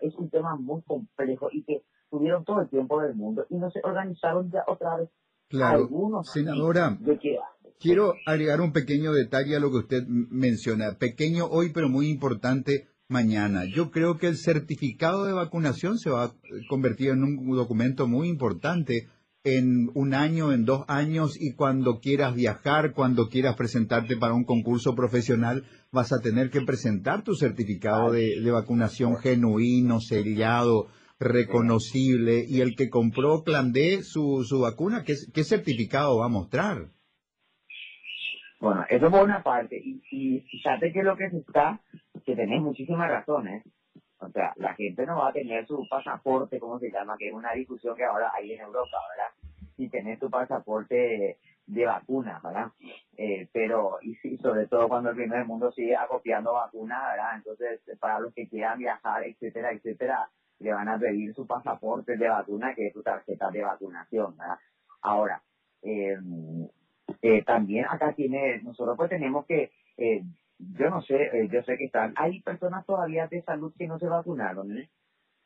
es 0.00 0.14
un 0.16 0.28
tema 0.28 0.56
muy 0.56 0.82
complejo 0.82 1.48
y 1.52 1.62
que 1.62 1.82
tuvieron 2.10 2.44
todo 2.44 2.62
el 2.62 2.68
tiempo 2.68 3.00
del 3.00 3.14
mundo 3.14 3.46
y 3.48 3.56
no 3.56 3.70
se 3.70 3.80
organizaron 3.82 4.50
ya 4.50 4.64
otra 4.66 4.96
vez. 4.96 5.10
Claro, 5.48 5.78
Algunos 5.78 6.30
senadora, 6.30 6.98
quiero 7.80 8.14
agregar 8.26 8.60
un 8.60 8.72
pequeño 8.72 9.12
detalle 9.12 9.56
a 9.56 9.60
lo 9.60 9.70
que 9.70 9.78
usted 9.78 10.06
menciona, 10.06 10.96
pequeño 10.98 11.46
hoy 11.46 11.70
pero 11.72 11.88
muy 11.88 12.08
importante 12.08 12.88
mañana. 13.08 13.64
Yo 13.64 13.90
creo 13.90 14.18
que 14.18 14.28
el 14.28 14.36
certificado 14.36 15.24
de 15.24 15.32
vacunación 15.32 15.98
se 15.98 16.10
va 16.10 16.24
a 16.24 16.34
convertir 16.68 17.10
en 17.10 17.24
un 17.24 17.56
documento 17.56 18.06
muy 18.06 18.28
importante 18.28 19.08
en 19.44 19.90
un 19.94 20.14
año, 20.14 20.52
en 20.52 20.64
dos 20.64 20.84
años 20.88 21.36
y 21.40 21.54
cuando 21.54 22.00
quieras 22.00 22.34
viajar, 22.34 22.92
cuando 22.92 23.28
quieras 23.28 23.56
presentarte 23.56 24.16
para 24.16 24.34
un 24.34 24.44
concurso 24.44 24.94
profesional, 24.94 25.64
vas 25.90 26.12
a 26.12 26.20
tener 26.20 26.50
que 26.50 26.60
presentar 26.60 27.22
tu 27.22 27.34
certificado 27.34 28.12
de, 28.12 28.50
vacunación 28.50 29.16
genuino, 29.16 30.00
sellado, 30.00 30.88
reconocible 31.18 32.44
y 32.46 32.60
el 32.60 32.76
que 32.76 32.90
compró 32.90 33.42
Plan 33.42 33.72
su, 34.02 34.44
vacuna, 34.60 35.04
¿qué, 35.04 35.14
¿qué 35.32 35.44
certificado 35.44 36.18
va 36.18 36.26
a 36.26 36.30
mostrar? 36.30 36.90
Bueno, 38.60 38.84
eso 38.88 39.10
por 39.10 39.24
una 39.24 39.42
parte. 39.42 39.76
Y, 39.76 40.02
y 40.10 40.40
fíjate 40.40 40.92
que 40.92 41.02
lo 41.02 41.16
que 41.16 41.30
se 41.30 41.38
está, 41.38 41.80
que 42.24 42.34
tenés 42.34 42.60
muchísimas 42.60 43.08
razones. 43.08 43.64
O 44.20 44.28
sea, 44.30 44.52
la 44.56 44.74
gente 44.74 45.06
no 45.06 45.18
va 45.18 45.28
a 45.28 45.32
tener 45.32 45.66
su 45.66 45.86
pasaporte, 45.88 46.58
como 46.58 46.78
se 46.80 46.90
llama, 46.90 47.16
que 47.16 47.28
es 47.28 47.34
una 47.34 47.52
discusión 47.52 47.96
que 47.96 48.04
ahora 48.04 48.32
hay 48.34 48.52
en 48.52 48.60
Europa, 48.60 48.98
¿verdad? 49.10 49.32
Si 49.76 49.88
tenés 49.88 50.18
tu 50.18 50.28
pasaporte 50.28 51.38
de, 51.66 51.86
vacuna, 51.86 52.40
¿verdad? 52.42 52.72
Eh, 53.16 53.48
pero, 53.52 53.98
y 54.02 54.16
sí, 54.16 54.36
sobre 54.38 54.66
todo 54.66 54.88
cuando 54.88 55.10
el 55.10 55.16
primer 55.16 55.44
mundo 55.46 55.70
sigue 55.70 55.94
acopiando 55.94 56.54
vacunas, 56.54 57.00
¿verdad? 57.12 57.36
Entonces, 57.36 57.80
para 58.00 58.18
los 58.18 58.34
que 58.34 58.48
quieran 58.48 58.78
viajar, 58.78 59.22
etcétera, 59.22 59.70
etcétera, 59.70 60.28
le 60.58 60.72
van 60.72 60.88
a 60.88 60.98
pedir 60.98 61.32
su 61.34 61.46
pasaporte 61.46 62.16
de 62.16 62.28
vacuna, 62.28 62.74
que 62.74 62.88
es 62.88 62.92
su 62.92 63.02
tarjeta 63.04 63.50
de 63.50 63.62
vacunación, 63.62 64.36
¿verdad? 64.36 64.58
Ahora, 65.00 65.40
eh, 65.82 66.18
eh, 67.22 67.42
también 67.42 67.86
acá 67.86 68.12
tiene, 68.14 68.60
nosotros 68.62 68.96
pues 68.96 69.10
tenemos 69.10 69.46
que, 69.46 69.70
eh, 69.96 70.22
yo 70.58 70.90
no 70.90 71.02
sé, 71.02 71.14
eh, 71.16 71.48
yo 71.52 71.62
sé 71.62 71.76
que 71.76 71.84
están, 71.84 72.12
hay 72.16 72.40
personas 72.42 72.84
todavía 72.86 73.26
de 73.26 73.42
salud 73.42 73.72
que 73.76 73.86
no 73.86 73.98
se 73.98 74.06
vacunaron, 74.06 74.76
¿eh? 74.76 74.88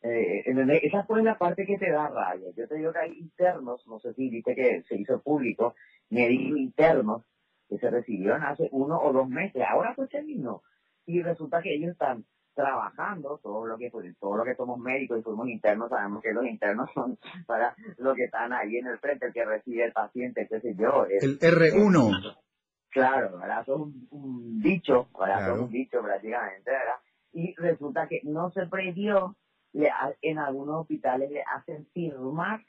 esa 0.03 1.05
fue 1.05 1.23
la 1.23 1.39
parte 1.39 1.65
que 1.65 1.79
te 1.79 1.91
da 1.91 2.09
rabia. 2.09 2.49
Yo 2.57 2.67
te 2.67 2.75
digo 2.75 2.93
que 2.93 2.99
hay 2.99 3.19
internos, 3.19 3.87
no 3.87 4.01
sé 4.01 4.13
si 4.15 4.29
viste 4.31 4.55
que 4.57 4.83
se 4.89 4.97
hizo 4.97 5.23
público, 5.23 5.77
médicos 6.11 6.59
internos 6.59 7.23
que 7.69 7.79
se 7.79 7.89
recibieron 7.89 8.43
hace 8.43 8.69
uno 8.73 9.01
o 9.01 9.13
dos 9.13 9.29
meses, 9.29 9.63
ahora 9.69 9.95
pues 9.95 10.11
terminó. 10.11 10.63
Y 11.07 11.23
resulta 11.23 11.63
que 11.63 11.75
ellos 11.75 11.93
están 11.93 12.25
trabajando, 12.55 13.39
todo 13.43 13.67
lo 13.67 13.79
que 13.79 13.91
pues, 13.91 14.15
todo 14.19 14.37
lo 14.37 14.45
que 14.45 14.55
somos 14.55 14.79
médicos 14.79 15.21
y 15.21 15.23
somos 15.23 15.49
internos, 15.49 15.89
sabemos 15.89 16.23
que 16.23 16.33
los 16.33 16.45
internos 16.45 16.91
son 16.95 17.19
para 17.47 17.75
los 17.99 18.15
que 18.15 18.25
están 18.25 18.53
ahí 18.53 18.77
en 18.77 18.87
el 18.87 18.99
frente, 18.99 19.27
el 19.27 19.33
que 19.33 19.45
recibe 19.45 19.85
el 19.85 19.93
paciente, 19.93 20.47
qué 20.49 20.61
sé 20.61 20.75
yo. 20.75 21.07
el 21.09 21.39
R1. 21.39 22.37
claro, 22.91 23.39
¿verdad? 23.39 23.65
Son 23.65 23.93
un, 24.11 24.61
dicho, 24.61 25.09
¿verdad? 25.19 25.49
Son 25.49 25.61
un 25.65 25.71
dicho 25.71 26.03
prácticamente, 26.03 26.71
¿verdad? 26.71 26.97
Y 27.33 27.55
resulta 27.55 28.07
que 28.09 28.21
no 28.25 28.51
se 28.51 28.67
previó, 28.67 29.37
le, 29.73 29.91
en 30.21 30.39
algunos 30.39 30.83
hospitales 30.83 31.31
le 31.31 31.43
hacen 31.43 31.87
firmar 31.95 32.63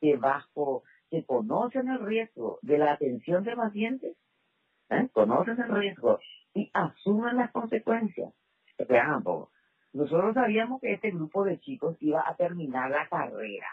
que 0.00 0.16
bajo, 0.16 0.82
que 1.10 1.24
conocen 1.24 1.88
el 1.88 2.00
riesgo 2.00 2.58
de 2.62 2.78
la 2.78 2.92
atención 2.92 3.44
de 3.44 3.56
pacientes, 3.56 4.16
¿eh? 4.90 5.08
conocen 5.12 5.58
el 5.60 5.74
riesgo 5.74 6.18
y 6.52 6.70
asumen 6.74 7.36
las 7.36 7.50
consecuencias 7.52 8.32
nosotros 9.92 10.34
sabíamos 10.34 10.80
que 10.80 10.92
este 10.92 11.10
grupo 11.10 11.44
de 11.44 11.58
chicos 11.58 11.96
iba 12.00 12.22
a 12.26 12.34
terminar 12.36 12.90
la 12.90 13.08
carrera 13.08 13.66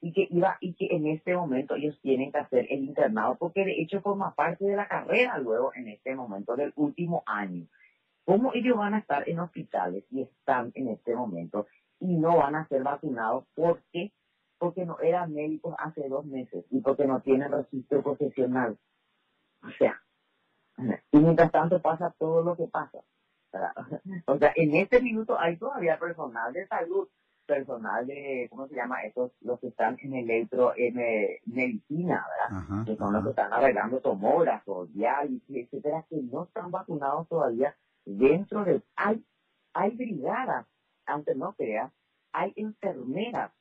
y 0.00 0.12
que 0.12 0.26
iba 0.30 0.56
y 0.60 0.74
que 0.74 0.88
en 0.90 1.06
este 1.06 1.36
momento 1.36 1.74
ellos 1.74 1.98
tienen 2.00 2.32
que 2.32 2.38
hacer 2.38 2.66
el 2.70 2.84
internado 2.84 3.36
porque 3.36 3.64
de 3.64 3.80
hecho 3.80 4.00
forma 4.00 4.34
parte 4.34 4.64
de 4.64 4.76
la 4.76 4.88
carrera 4.88 5.38
luego 5.38 5.72
en 5.74 5.88
este 5.88 6.14
momento 6.14 6.56
del 6.56 6.72
último 6.76 7.22
año. 7.26 7.66
¿Cómo 8.24 8.52
ellos 8.54 8.76
van 8.76 8.94
a 8.94 8.98
estar 8.98 9.28
en 9.28 9.38
hospitales 9.38 10.04
y 10.10 10.22
están 10.22 10.72
en 10.74 10.88
este 10.88 11.14
momento 11.14 11.66
y 12.00 12.16
no 12.16 12.36
van 12.36 12.54
a 12.54 12.66
ser 12.68 12.82
vacunados? 12.82 13.44
¿Por 13.54 13.82
qué? 13.92 14.12
Porque 14.58 14.84
no 14.84 14.98
eran 15.00 15.32
médicos 15.32 15.74
hace 15.78 16.08
dos 16.08 16.24
meses 16.24 16.64
y 16.70 16.80
porque 16.80 17.06
no 17.06 17.20
tienen 17.20 17.50
registro 17.50 18.02
profesional. 18.02 18.76
O 19.62 19.70
sea, 19.78 20.00
y 21.12 21.18
mientras 21.18 21.50
tanto 21.50 21.80
pasa 21.80 22.14
todo 22.18 22.42
lo 22.42 22.56
que 22.56 22.66
pasa. 22.66 22.98
O 24.26 24.38
sea, 24.38 24.52
en 24.54 24.74
este 24.76 25.00
minuto 25.00 25.38
hay 25.38 25.56
todavía 25.56 25.98
personal 25.98 26.52
de 26.52 26.66
salud, 26.66 27.08
personal 27.46 28.06
de, 28.06 28.46
¿cómo 28.50 28.68
se 28.68 28.76
llama? 28.76 29.02
Estos, 29.02 29.32
los 29.40 29.58
que 29.58 29.68
están 29.68 29.96
en 30.02 30.14
electro, 30.14 30.72
en 30.76 30.94
medicina, 31.46 32.24
¿verdad? 32.28 32.84
que 32.86 32.96
son 32.96 33.12
los 33.12 33.24
que 33.24 33.30
están 33.30 33.52
arreglando 33.52 34.00
tomógrafos, 34.00 34.92
diálisis, 34.92 35.66
etcétera, 35.66 36.04
que 36.08 36.16
no 36.22 36.44
están 36.44 36.70
vacunados 36.70 37.28
todavía 37.28 37.74
dentro 38.04 38.64
de, 38.64 38.82
hay, 38.96 39.24
hay 39.74 39.90
brigadas, 39.96 40.66
aunque 41.06 41.34
no 41.34 41.52
creas, 41.54 41.92
hay 42.32 42.52
enfermeras 42.56 43.52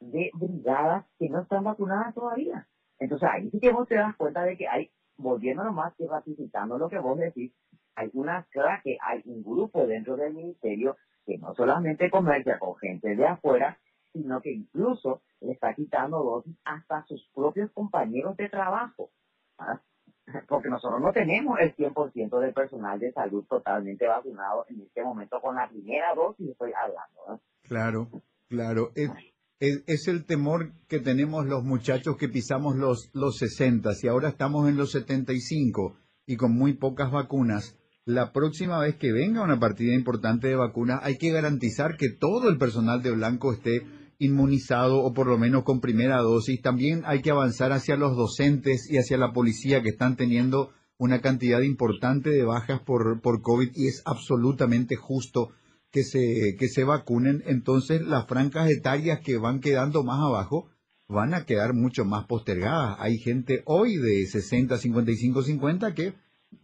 de 0.00 0.30
brigadas 0.34 1.04
que 1.18 1.28
no 1.28 1.40
están 1.40 1.64
vacunadas 1.64 2.14
todavía. 2.14 2.66
Entonces 2.98 3.28
ahí 3.30 3.50
sí 3.50 3.60
que 3.60 3.72
vos 3.72 3.86
te 3.88 3.94
das 3.94 4.16
cuenta 4.16 4.42
de 4.42 4.56
que 4.56 4.68
hay, 4.68 4.90
volviendo 5.16 5.64
nomás 5.64 5.92
y 5.98 6.06
ratificando 6.06 6.78
lo 6.78 6.88
que 6.88 6.98
vos 6.98 7.18
decís, 7.18 7.52
hay 7.96 8.10
una 8.12 8.46
que 8.84 8.98
hay 9.00 9.22
un 9.24 9.42
grupo 9.42 9.86
dentro 9.86 10.16
del 10.16 10.34
ministerio 10.34 10.96
que 11.24 11.38
no 11.38 11.54
solamente 11.54 12.10
comercia 12.10 12.58
con 12.58 12.76
gente 12.76 13.16
de 13.16 13.26
afuera, 13.26 13.78
sino 14.12 14.40
que 14.40 14.52
incluso 14.52 15.22
le 15.40 15.52
está 15.52 15.74
quitando 15.74 16.22
dosis 16.22 16.56
hasta 16.64 17.04
sus 17.06 17.28
propios 17.34 17.70
compañeros 17.72 18.36
de 18.36 18.48
trabajo. 18.48 19.10
¿ah? 19.58 19.80
Porque 20.48 20.68
nosotros 20.68 21.00
no 21.00 21.12
tenemos 21.12 21.58
el 21.60 21.74
100% 21.74 22.40
del 22.40 22.54
personal 22.54 22.98
de 22.98 23.12
salud 23.12 23.44
totalmente 23.48 24.06
vacunado 24.06 24.66
en 24.68 24.82
este 24.82 25.02
momento 25.02 25.40
con 25.40 25.56
la 25.56 25.68
primera 25.68 26.14
dosis, 26.14 26.50
estoy 26.50 26.72
hablando. 26.72 27.42
Claro, 27.62 28.08
claro. 28.48 28.90
Es, 28.94 29.10
es, 29.58 30.08
el 30.08 30.26
temor 30.26 30.72
que 30.88 31.00
tenemos 31.00 31.46
los 31.46 31.64
muchachos 31.64 32.16
que 32.16 32.28
pisamos 32.28 32.76
los, 32.76 33.10
los 33.14 33.38
60 33.38 33.90
y 34.02 34.08
ahora 34.08 34.28
estamos 34.28 34.68
en 34.68 34.76
los 34.76 34.92
75 34.92 35.96
y 36.26 36.36
con 36.36 36.52
muy 36.52 36.74
pocas 36.74 37.10
vacunas 37.10 37.76
la 38.06 38.32
próxima 38.32 38.78
vez 38.78 38.94
que 38.96 39.12
venga 39.12 39.42
una 39.42 39.58
partida 39.58 39.92
importante 39.92 40.46
de 40.46 40.54
vacunas, 40.54 41.00
hay 41.02 41.18
que 41.18 41.32
garantizar 41.32 41.96
que 41.96 42.08
todo 42.08 42.48
el 42.48 42.56
personal 42.56 43.02
de 43.02 43.10
Blanco 43.10 43.52
esté 43.52 43.82
inmunizado 44.18 45.02
o 45.02 45.12
por 45.12 45.26
lo 45.26 45.38
menos 45.38 45.64
con 45.64 45.80
primera 45.80 46.18
dosis. 46.18 46.62
También 46.62 47.02
hay 47.04 47.20
que 47.20 47.32
avanzar 47.32 47.72
hacia 47.72 47.96
los 47.96 48.16
docentes 48.16 48.88
y 48.88 48.98
hacia 48.98 49.18
la 49.18 49.32
policía 49.32 49.82
que 49.82 49.88
están 49.88 50.14
teniendo 50.16 50.70
una 50.98 51.20
cantidad 51.20 51.60
importante 51.60 52.30
de 52.30 52.44
bajas 52.44 52.80
por, 52.80 53.20
por 53.20 53.42
COVID 53.42 53.72
y 53.74 53.88
es 53.88 54.02
absolutamente 54.06 54.94
justo 54.94 55.50
que 55.90 56.04
se, 56.04 56.54
que 56.56 56.68
se 56.68 56.84
vacunen. 56.84 57.42
Entonces 57.44 58.02
las 58.02 58.28
franjas 58.28 58.70
etarias 58.70 59.18
que 59.18 59.36
van 59.36 59.58
quedando 59.58 60.04
más 60.04 60.20
abajo 60.20 60.70
van 61.08 61.34
a 61.34 61.44
quedar 61.44 61.74
mucho 61.74 62.04
más 62.04 62.24
postergadas. 62.26 62.98
Hay 63.00 63.18
gente 63.18 63.62
hoy 63.66 63.96
de 63.96 64.26
60, 64.26 64.78
55, 64.78 65.42
50 65.42 65.94
que 65.94 66.14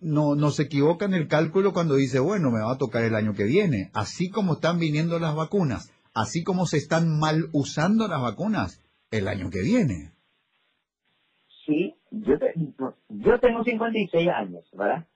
no, 0.00 0.34
no 0.34 0.50
se 0.50 0.64
equivoca 0.64 1.04
en 1.04 1.14
el 1.14 1.28
cálculo 1.28 1.72
cuando 1.72 1.94
dice, 1.94 2.18
bueno, 2.18 2.50
me 2.50 2.60
va 2.60 2.72
a 2.72 2.78
tocar 2.78 3.04
el 3.04 3.14
año 3.14 3.34
que 3.34 3.44
viene. 3.44 3.90
Así 3.94 4.30
como 4.30 4.54
están 4.54 4.78
viniendo 4.78 5.18
las 5.18 5.34
vacunas, 5.34 5.92
así 6.14 6.42
como 6.42 6.66
se 6.66 6.78
están 6.78 7.18
mal 7.18 7.48
usando 7.52 8.08
las 8.08 8.20
vacunas, 8.20 8.82
el 9.10 9.28
año 9.28 9.50
que 9.50 9.60
viene. 9.60 10.12
Sí, 11.66 11.94
yo, 12.10 12.34
yo 13.08 13.38
tengo 13.38 13.62
56 13.62 14.28
años, 14.28 14.64
¿verdad? 14.72 15.06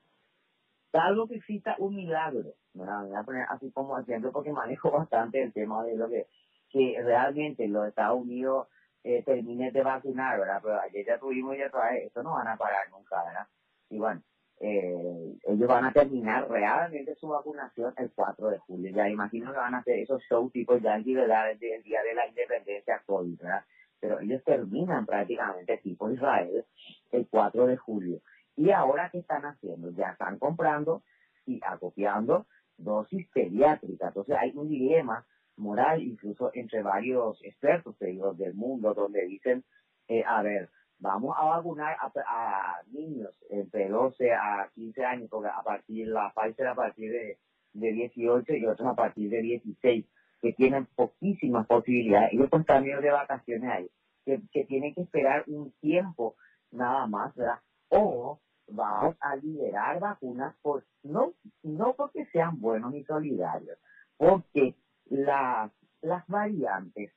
Salvo 0.92 1.26
que 1.26 1.36
exista 1.36 1.74
un 1.78 1.96
milagro. 1.96 2.54
Me 2.74 2.84
voy 2.84 3.14
a 3.14 3.22
poner 3.22 3.46
así 3.50 3.70
como 3.72 3.96
haciendo 3.96 4.30
porque 4.32 4.52
manejo 4.52 4.90
bastante 4.90 5.42
el 5.42 5.52
tema 5.52 5.82
de 5.84 5.96
lo 5.96 6.08
que, 6.08 6.26
que 6.70 6.96
realmente 7.02 7.66
los 7.68 7.88
Estados 7.88 8.20
Unidos 8.20 8.68
eh, 9.02 9.22
terminen 9.24 9.72
de 9.72 9.82
vacunar, 9.82 10.38
¿verdad? 10.38 10.60
Pero 10.62 10.80
ayer 10.80 11.06
ya 11.06 11.18
tuvimos 11.18 11.56
ya 11.56 11.66
otra 11.66 11.90
vez, 11.90 12.06
esto 12.06 12.22
no 12.22 12.34
van 12.34 12.48
a 12.48 12.56
parar 12.56 12.88
nunca, 12.90 13.22
¿verdad? 13.24 13.46
Y 13.90 13.98
bueno, 13.98 14.22
eh, 14.60 15.34
ellos 15.44 15.68
van 15.68 15.84
a 15.84 15.92
terminar 15.92 16.48
realmente 16.48 17.14
su 17.16 17.28
vacunación 17.28 17.92
el 17.98 18.10
4 18.12 18.50
de 18.50 18.58
julio. 18.58 18.92
Ya 18.94 19.08
imagino 19.08 19.52
que 19.52 19.58
van 19.58 19.74
a 19.74 19.78
hacer 19.78 19.98
esos 19.98 20.22
shows 20.30 20.52
tipo 20.52 20.76
Yankee, 20.78 21.14
¿verdad? 21.14 21.48
Desde 21.48 21.76
el 21.76 21.82
día 21.82 22.02
de 22.02 22.14
la 22.14 22.26
independencia 22.26 23.02
COVID, 23.06 23.38
¿verdad? 23.38 23.64
Pero 24.00 24.20
ellos 24.20 24.42
terminan 24.44 25.04
prácticamente 25.06 25.78
tipo 25.78 26.10
Israel 26.10 26.64
el 27.12 27.26
4 27.28 27.66
de 27.66 27.76
julio. 27.76 28.20
Y 28.56 28.70
ahora, 28.70 29.10
¿qué 29.10 29.18
están 29.18 29.44
haciendo? 29.44 29.90
Ya 29.90 30.10
están 30.12 30.38
comprando 30.38 31.02
y 31.44 31.60
acopiando 31.64 32.46
dosis 32.78 33.28
pediátricas. 33.28 34.08
Entonces 34.08 34.36
hay 34.38 34.52
un 34.54 34.68
dilema 34.68 35.24
moral 35.56 36.02
incluso 36.02 36.50
entre 36.54 36.82
varios 36.82 37.42
expertos 37.42 37.98
del 37.98 38.54
mundo 38.54 38.94
donde 38.94 39.26
dicen, 39.26 39.64
eh, 40.08 40.22
a 40.26 40.42
ver, 40.42 40.70
vamos 40.98 41.36
a 41.38 41.44
vacunar 41.44 41.96
a, 42.00 42.82
niños 42.90 43.34
entre 43.50 43.88
12 43.88 44.32
a 44.32 44.70
15 44.74 45.04
años, 45.04 45.28
porque 45.30 45.48
a 45.48 45.62
partir 45.62 46.08
la 46.08 46.32
Pfizer 46.34 46.68
a 46.68 46.74
partir 46.74 47.10
de, 47.10 47.38
de 47.72 47.92
18 47.92 48.54
y 48.54 48.66
otros 48.66 48.88
a 48.88 48.94
partir 48.94 49.30
de 49.30 49.42
16, 49.42 50.04
que 50.40 50.52
tienen 50.52 50.86
poquísimas 50.94 51.66
posibilidades. 51.66 52.32
Ellos 52.32 52.48
están 52.52 52.82
medio 52.82 53.00
de 53.00 53.10
vacaciones 53.10 53.70
ahí, 53.70 53.90
que, 54.24 54.40
que 54.52 54.64
tienen 54.64 54.94
que 54.94 55.02
esperar 55.02 55.44
un 55.46 55.72
tiempo 55.80 56.36
nada 56.70 57.06
más, 57.06 57.34
¿verdad? 57.34 57.60
O 57.88 58.40
vamos 58.68 59.16
a 59.20 59.36
liberar 59.36 60.00
vacunas 60.00 60.56
por 60.60 60.84
no 61.02 61.34
no 61.62 61.94
porque 61.94 62.26
sean 62.26 62.60
buenos 62.60 62.92
ni 62.92 63.04
solidarios, 63.04 63.78
porque 64.16 64.74
las 65.06 65.70
las 66.02 66.26
variantes 66.26 67.12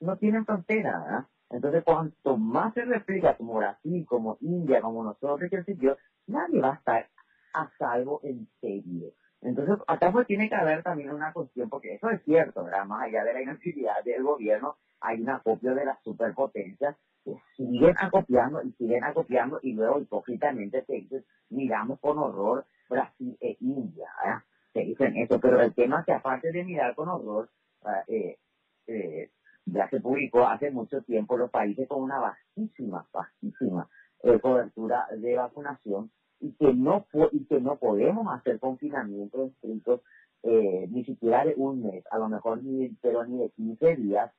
no 0.00 0.16
tienen 0.16 0.44
frontera, 0.44 1.00
¿verdad? 1.00 1.26
Entonces, 1.50 1.84
cuanto 1.84 2.36
más 2.36 2.74
se 2.74 2.84
replica 2.84 3.36
como 3.36 3.54
Brasil, 3.54 4.04
como 4.06 4.36
India, 4.40 4.80
como 4.80 5.04
nosotros, 5.04 5.48
que 5.48 5.62
sitio, 5.62 5.96
nadie 6.26 6.60
va 6.60 6.72
a 6.72 6.74
estar 6.74 7.08
a 7.54 7.70
salvo 7.78 8.20
en 8.22 8.48
serio. 8.60 9.12
Entonces, 9.42 9.76
acá 9.86 10.10
pues 10.10 10.26
tiene 10.26 10.48
que 10.48 10.54
haber 10.54 10.82
también 10.82 11.12
una 11.12 11.32
cuestión, 11.32 11.68
porque 11.68 11.94
eso 11.94 12.10
es 12.10 12.22
cierto, 12.24 12.64
¿verdad? 12.64 12.84
Más 12.84 13.04
allá 13.04 13.22
de 13.24 13.32
la 13.32 13.42
inactividad 13.42 14.02
del 14.04 14.22
gobierno, 14.22 14.76
hay 15.00 15.20
un 15.20 15.30
acopio 15.30 15.74
de 15.74 15.84
las 15.84 16.02
superpotencias 16.02 16.96
que 17.24 17.36
siguen 17.56 17.94
acopiando 17.98 18.62
y 18.62 18.72
siguen 18.72 19.04
acopiando 19.04 19.58
y 19.62 19.72
luego 19.72 20.00
hipócritamente 20.00 20.84
se 20.84 20.94
dicen, 20.94 21.24
miramos 21.50 21.98
con 22.00 22.18
horror 22.18 22.64
Brasil 22.88 23.36
e 23.40 23.56
India, 23.60 24.08
¿verdad? 24.22 24.42
Se 24.72 24.80
dicen 24.80 25.16
eso, 25.16 25.38
pero 25.38 25.60
el 25.60 25.72
tema 25.74 26.00
es 26.00 26.06
que 26.06 26.12
aparte 26.12 26.50
de 26.50 26.64
mirar 26.64 26.94
con 26.94 27.08
horror, 27.08 27.48
eh, 28.08 28.36
eh, 28.86 29.30
ya 29.66 29.88
se 29.90 30.00
publicó 30.00 30.46
hace 30.46 30.70
mucho 30.70 31.02
tiempo 31.02 31.36
los 31.36 31.50
países 31.50 31.88
con 31.88 32.02
una 32.02 32.18
bajísima, 32.18 33.06
bajísima 33.12 33.88
eh, 34.22 34.38
cobertura 34.40 35.06
de 35.16 35.36
vacunación 35.36 36.10
y 36.40 36.52
que 36.52 36.72
no 36.72 37.06
y 37.32 37.44
que 37.46 37.60
no 37.60 37.76
podemos 37.76 38.26
hacer 38.32 38.58
confinamientos 38.58 39.50
estrictos 39.50 40.00
eh, 40.42 40.86
ni 40.90 41.04
siquiera 41.04 41.44
de 41.44 41.54
un 41.56 41.82
mes, 41.82 42.04
a 42.10 42.18
lo 42.18 42.28
mejor 42.28 42.62
ni 42.62 42.88
pero 43.02 43.24
ni 43.24 43.38
de 43.38 43.50
15 43.50 43.96
días, 43.96 44.32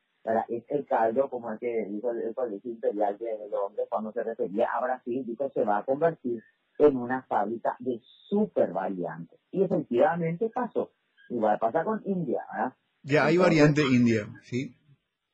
es 0.49 0.63
el 0.69 0.85
caldo 0.85 1.29
como 1.29 1.51
el 1.51 1.59
que 1.59 1.85
dijo 1.85 2.11
el, 2.11 2.33
Colegio 2.33 2.71
Imperial 2.71 3.17
de 3.17 3.49
Londres 3.49 3.87
cuando 3.89 4.11
se 4.11 4.23
refería 4.23 4.67
a 4.73 4.81
Brasil, 4.81 5.25
dijo 5.25 5.49
se 5.53 5.63
va 5.63 5.79
a 5.79 5.85
convertir 5.85 6.43
en 6.79 6.97
una 6.97 7.23
fábrica 7.23 7.75
de 7.79 8.01
super 8.29 8.71
variantes. 8.71 9.39
Y 9.51 9.63
efectivamente 9.63 10.49
pasó. 10.49 10.91
Igual 11.29 11.57
pasa 11.59 11.83
con 11.83 12.01
India, 12.05 12.45
¿verdad? 12.51 12.73
Ya 13.03 13.25
hay 13.25 13.37
variante 13.37 13.81
India, 13.81 14.27
¿sí? 14.43 14.75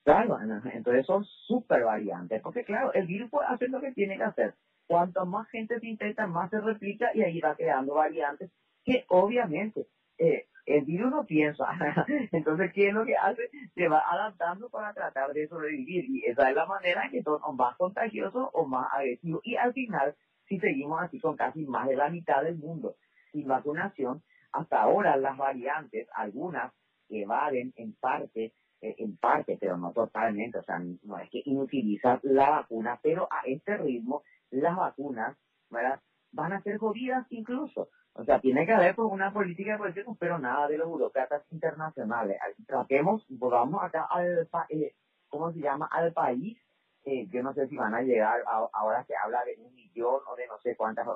Claro, 0.04 0.38
entonces 0.74 1.06
son 1.06 1.24
súper 1.24 1.84
variantes, 1.84 2.42
porque 2.42 2.66
claro, 2.66 2.92
el 2.94 3.08
virus 3.08 3.30
puede 3.30 3.48
hacer 3.48 3.70
lo 3.70 3.80
que 3.80 3.94
tiene 3.94 4.18
que 4.18 4.24
hacer. 4.24 4.54
Cuanto 4.86 5.26
más 5.26 5.48
gente 5.50 5.80
se 5.80 5.88
intenta, 5.88 6.28
más 6.28 6.50
se 6.50 6.60
replica 6.60 7.12
y 7.13 7.22
ahí 7.24 7.39
va 7.39 7.56
creando 7.56 7.94
variantes 7.94 8.52
que 8.84 9.06
obviamente 9.08 9.88
eh, 10.18 10.48
el 10.66 10.84
virus 10.84 11.10
no 11.10 11.26
piensa. 11.26 11.66
Entonces, 12.32 12.72
¿qué 12.74 12.89
es 12.89 12.94
lo 12.94 13.06
que 13.06 13.16
hace? 13.16 13.50
Se 13.76 13.88
va 13.88 14.04
adaptando 14.10 14.70
para 14.70 14.94
tratar 14.94 15.32
de 15.34 15.48
sobrevivir 15.48 16.06
y 16.10 16.26
esa 16.26 16.50
es 16.50 16.56
la 16.56 16.66
manera 16.66 17.06
en 17.06 17.12
que 17.12 17.24
son 17.24 17.39
más 17.56 17.76
contagiosos 17.78 18.50
o 18.54 18.66
más 18.66 18.88
agresivos. 18.94 19.42
Y 19.44 19.56
al 19.56 19.74
final, 19.74 20.16
si 20.48 20.60
seguimos 20.60 21.02
así 21.02 21.20
con 21.20 21.38
casi 21.38 21.66
más 21.66 21.88
de 21.88 21.96
la 21.96 22.10
mitad 22.10 22.44
del 22.44 22.58
mundo 22.58 22.96
sin 23.32 23.48
vacunación, 23.48 24.22
hasta 24.52 24.82
ahora 24.82 25.18
las 25.18 25.38
variantes, 25.38 26.08
algunas 26.13 26.74
evaden 27.10 27.74
en 27.76 27.94
parte 27.94 28.54
en 28.84 29.17
parte, 29.17 29.58
pero 29.60 29.78
no 29.78 29.91
totalmente, 29.91 30.60
o 30.60 30.63
sea, 30.63 30.80
no 30.80 31.17
es 31.17 31.30
que 31.30 31.41
inutilizar 31.46 32.19
la 32.24 32.50
vacuna, 32.50 33.00
pero 33.02 33.28
a 33.32 33.41
este 33.46 33.78
ritmo 33.78 34.24
las 34.52 34.76
vacunas 34.76 35.38
van 36.32 36.54
a 36.54 36.62
ser 36.62 36.78
jodidas 36.78 37.26
incluso. 37.30 37.89
O 38.15 38.24
sea, 38.24 38.39
tiene 38.39 38.65
que 38.65 38.74
haber 38.74 38.96
pues, 38.96 39.08
una 39.12 39.34
política 39.34 39.72
de 39.74 39.78
protección, 39.80 40.15
pero 40.17 40.38
nada 40.38 40.67
de 40.67 40.78
los 40.78 40.88
burócratas 40.88 41.43
internacionales. 41.52 42.38
Tratemos, 42.67 43.26
volvamos 43.30 43.84
acá 43.84 44.06
al, 44.10 44.48
eh, 44.69 44.93
¿cómo 45.30 45.52
se 45.52 45.60
llama? 45.60 45.88
Al 45.91 46.13
país. 46.13 46.58
Eh, 47.06 47.28
yo 47.32 47.41
no 47.43 47.54
sé 47.54 47.67
si 47.67 47.76
van 47.76 47.96
a 47.96 48.02
llegar, 48.02 48.43
ahora 48.72 49.04
se 49.06 49.15
habla 49.15 49.43
de 49.43 49.56
un 49.58 49.74
millón 49.74 50.22
o 50.28 50.36
de 50.36 50.48
no 50.48 50.58
sé 50.60 50.76
cuántas, 50.76 51.08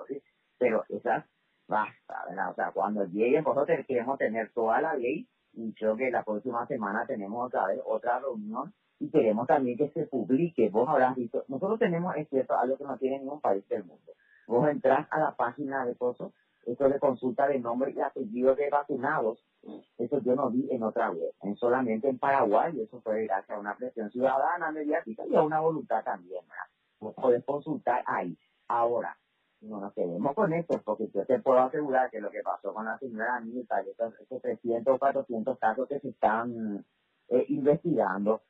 pero 0.58 0.84
esas 0.90 1.26
basta, 1.68 2.26
¿verdad? 2.28 2.52
O 2.52 2.56
sea, 2.56 2.72
cuando 2.72 3.06
lleguen, 3.06 3.44
nosotros 3.44 3.86
queremos 3.88 4.18
tener 4.18 4.52
toda 4.54 4.82
la 4.82 4.96
ley 4.96 5.28
y 5.58 5.74
creo 5.74 5.98
que 5.98 6.12
la 6.12 6.24
próxima 6.24 6.66
semana 6.68 7.06
tenemos 7.06 7.48
otra 7.48 7.68
vez 7.68 7.82
otra 7.86 8.20
reunión 8.20 8.74
y 9.00 9.10
queremos 9.10 9.48
también 9.48 9.78
que 9.78 9.90
se 9.90 10.06
publique. 10.06 10.70
Vos 10.70 10.88
habrás 10.88 11.16
visto, 11.16 11.44
nosotros 11.48 11.80
tenemos, 11.80 12.16
es 12.16 12.30
cierto, 12.30 12.56
algo 12.58 12.78
que 12.78 12.84
no 12.84 12.98
tiene 12.98 13.20
ningún 13.20 13.42
país 13.42 13.68
del 13.68 13.84
mundo. 13.84 14.14
Vos 14.48 14.70
entras 14.70 15.08
a 15.12 15.20
la 15.20 15.36
página 15.36 15.86
de 15.86 15.96
Coso, 15.96 16.32
esto 16.66 16.88
de 16.88 17.00
consulta 17.00 17.48
de 17.48 17.60
nombre 17.60 17.92
y 17.92 18.00
apellido 18.00 18.56
de 18.56 18.70
vacunados, 18.70 19.44
eso 19.98 20.20
yo 20.22 20.36
no 20.36 20.50
vi 20.50 20.68
en 20.72 20.84
otra 20.84 21.10
web, 21.12 21.34
en 21.42 21.56
solamente 21.56 22.08
en 22.08 22.20
Paraguay, 22.20 22.74
y 22.76 22.82
eso 22.82 23.02
fue 23.02 23.26
gracias 23.26 23.58
a 23.58 23.60
una 23.60 23.76
presión 23.76 24.12
ciudadana, 24.12 24.72
mediática 24.72 25.24
y 25.26 25.36
a 25.36 25.42
una 25.42 25.60
voluntad 25.60 26.04
también, 26.04 26.44
¿verdad? 26.48 27.14
Puedes 27.16 27.44
consultar 27.46 28.04
ahí. 28.06 28.38
Ahora, 28.68 29.18
no 29.62 29.82
nos 29.82 29.94
quedemos 29.94 30.34
con 30.36 30.54
esto, 30.54 30.82
porque 30.84 31.10
yo 31.14 31.26
te 31.26 31.40
puedo 31.40 31.60
asegurar 31.60 32.10
que 32.10 32.22
lo 32.22 32.30
que 32.30 32.42
pasó 32.42 32.74
con 32.74 32.86
la 32.86 32.98
señora 33.00 33.38
Anita, 33.38 33.82
estos, 33.82 34.14
300 34.42 34.96
o 34.96 35.00
400 35.00 35.58
casos 35.58 35.88
que 35.88 36.00
se 36.00 36.10
están 36.10 36.86
eh, 37.30 37.46
investigando, 37.50 38.42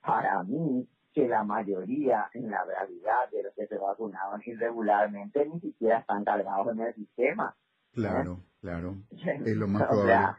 para 0.00 0.42
mí, 0.42 0.88
que 1.12 1.28
la 1.28 1.44
mayoría, 1.44 2.28
en 2.34 2.50
la 2.50 2.64
realidad, 2.64 3.30
de 3.30 3.44
los 3.44 3.54
que 3.54 3.66
se 3.66 3.78
vacunaron 3.78 4.40
irregularmente 4.44 5.46
ni 5.46 5.60
siquiera 5.60 5.98
están 5.98 6.24
cargados 6.24 6.68
en 6.72 6.80
el 6.80 6.94
sistema. 6.94 7.54
Claro, 7.92 8.40
claro. 8.60 8.96
Es 9.44 9.56
lo 9.56 9.68
más 9.68 9.84
probable. 9.84 10.34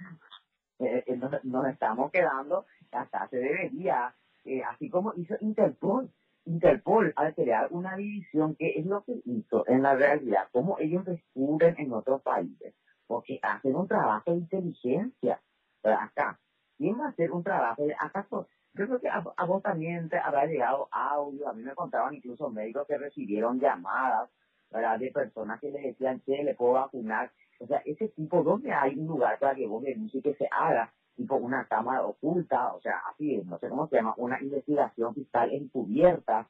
Eh, 0.80 1.04
eh, 1.08 1.18
nos, 1.44 1.68
estamos 1.68 2.12
quedando, 2.12 2.66
hasta 2.92 3.28
se 3.30 3.38
debería, 3.38 4.13
así 4.70 4.89
como 4.89 5.13
hizo 5.16 5.36
Interpol, 5.39 6.12
Interpol 6.45 7.13
al 7.15 7.34
crear 7.34 7.67
una 7.71 7.95
división, 7.95 8.56
que 8.56 8.73
es 8.77 8.86
lo 8.86 9.03
que 9.03 9.21
hizo 9.25 9.63
en 9.67 9.82
la 9.82 9.95
realidad? 9.95 10.47
como 10.51 10.77
ellos 10.79 11.06
descubren 11.06 11.75
en 11.77 11.93
otros 11.93 12.21
países? 12.21 12.73
Porque 13.08 13.39
hacen 13.41 13.75
un 13.75 13.88
trabajo 13.88 14.32
de 14.32 14.38
inteligencia. 14.38 15.39
Acá, 15.84 16.38
¿quién 16.77 16.99
va 16.99 17.06
a 17.06 17.10
hacer 17.10 17.32
un 17.32 17.43
trabajo 17.43 17.86
de 17.86 17.95
acaso? 17.99 18.47
Yo 18.73 18.88
creo 18.88 18.99
que 18.99 19.10
a, 19.10 19.19
vos 19.45 19.62
también 19.62 20.10
te 20.10 20.17
habrá 20.17 20.45
llegado 20.45 20.88
audio, 20.91 21.47
a 21.47 21.53
mí 21.53 21.62
me 21.62 21.75
contaban 21.75 22.15
incluso 22.15 22.49
médicos 22.49 22.88
que 22.88 22.97
recibieron 22.97 23.60
llamadas. 23.60 24.29
De 24.99 25.12
personas 25.12 25.60
que 25.60 25.69
les 25.69 25.84
decían, 25.84 26.19
que 26.25 26.43
le 26.43 26.56
puedo 26.56 26.73
vacunar. 26.73 27.32
O 27.60 27.67
sea, 27.67 27.84
ese 27.86 28.08
tipo, 28.10 28.41
¿dónde 28.41 28.73
hay 28.73 28.97
un 28.97 29.06
lugar 29.06 29.38
para 29.38 29.53
que 29.53 29.67
vos 29.67 29.84
denuncies 29.84 30.23
que 30.23 30.34
se 30.34 30.47
haga? 30.49 30.91
Tipo 31.15 31.36
una 31.36 31.65
cámara 31.67 32.06
oculta, 32.06 32.73
o 32.73 32.82
sea, 32.82 33.02
así, 33.12 33.41
no 33.45 33.60
sé 33.60 33.69
cómo 33.69 33.88
se 33.88 33.97
llama, 33.97 34.13
una 34.17 34.41
investigación 34.41 35.13
fiscal 35.13 35.52
encubierta, 35.52 36.47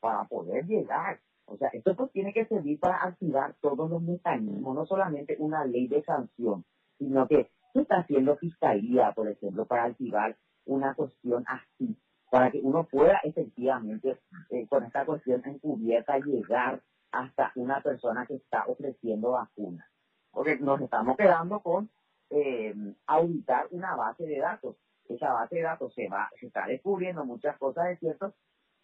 para 0.00 0.24
poder 0.24 0.66
llegar. 0.66 1.20
O 1.46 1.56
sea, 1.56 1.68
esto 1.72 1.94
pues 1.94 2.10
tiene 2.12 2.32
que 2.32 2.46
servir 2.46 2.78
para 2.78 3.02
activar 3.02 3.54
todos 3.60 3.90
los 3.90 4.02
mecanismos, 4.02 4.74
no 4.74 4.86
solamente 4.86 5.36
una 5.38 5.64
ley 5.64 5.88
de 5.88 6.02
sanción, 6.04 6.64
sino 6.98 7.26
que 7.26 7.50
¿qué 7.72 7.80
está 7.80 7.98
haciendo 7.98 8.36
Fiscalía, 8.36 9.12
por 9.12 9.28
ejemplo, 9.28 9.66
para 9.66 9.84
activar 9.84 10.36
una 10.64 10.94
cuestión 10.94 11.44
así? 11.46 11.96
Para 12.30 12.50
que 12.50 12.60
uno 12.62 12.84
pueda 12.84 13.18
efectivamente, 13.24 14.18
eh, 14.50 14.66
con 14.68 14.84
esta 14.84 15.04
cuestión 15.04 15.42
encubierta, 15.44 16.18
llegar 16.18 16.80
hasta 17.10 17.50
una 17.56 17.80
persona 17.80 18.24
que 18.26 18.34
está 18.34 18.64
ofreciendo 18.66 19.32
vacunas. 19.32 19.86
Porque 20.30 20.56
nos 20.58 20.80
estamos 20.80 21.16
quedando 21.16 21.58
con 21.58 21.90
eh, 22.30 22.74
auditar 23.06 23.66
una 23.70 23.96
base 23.96 24.24
de 24.24 24.38
datos. 24.38 24.76
Esa 25.08 25.32
base 25.32 25.56
de 25.56 25.62
datos 25.62 25.92
se 25.94 26.08
va, 26.08 26.30
se 26.38 26.46
está 26.46 26.66
descubriendo 26.66 27.24
muchas 27.24 27.58
cosas 27.58 27.88
de 27.88 27.96
cierto, 27.96 28.34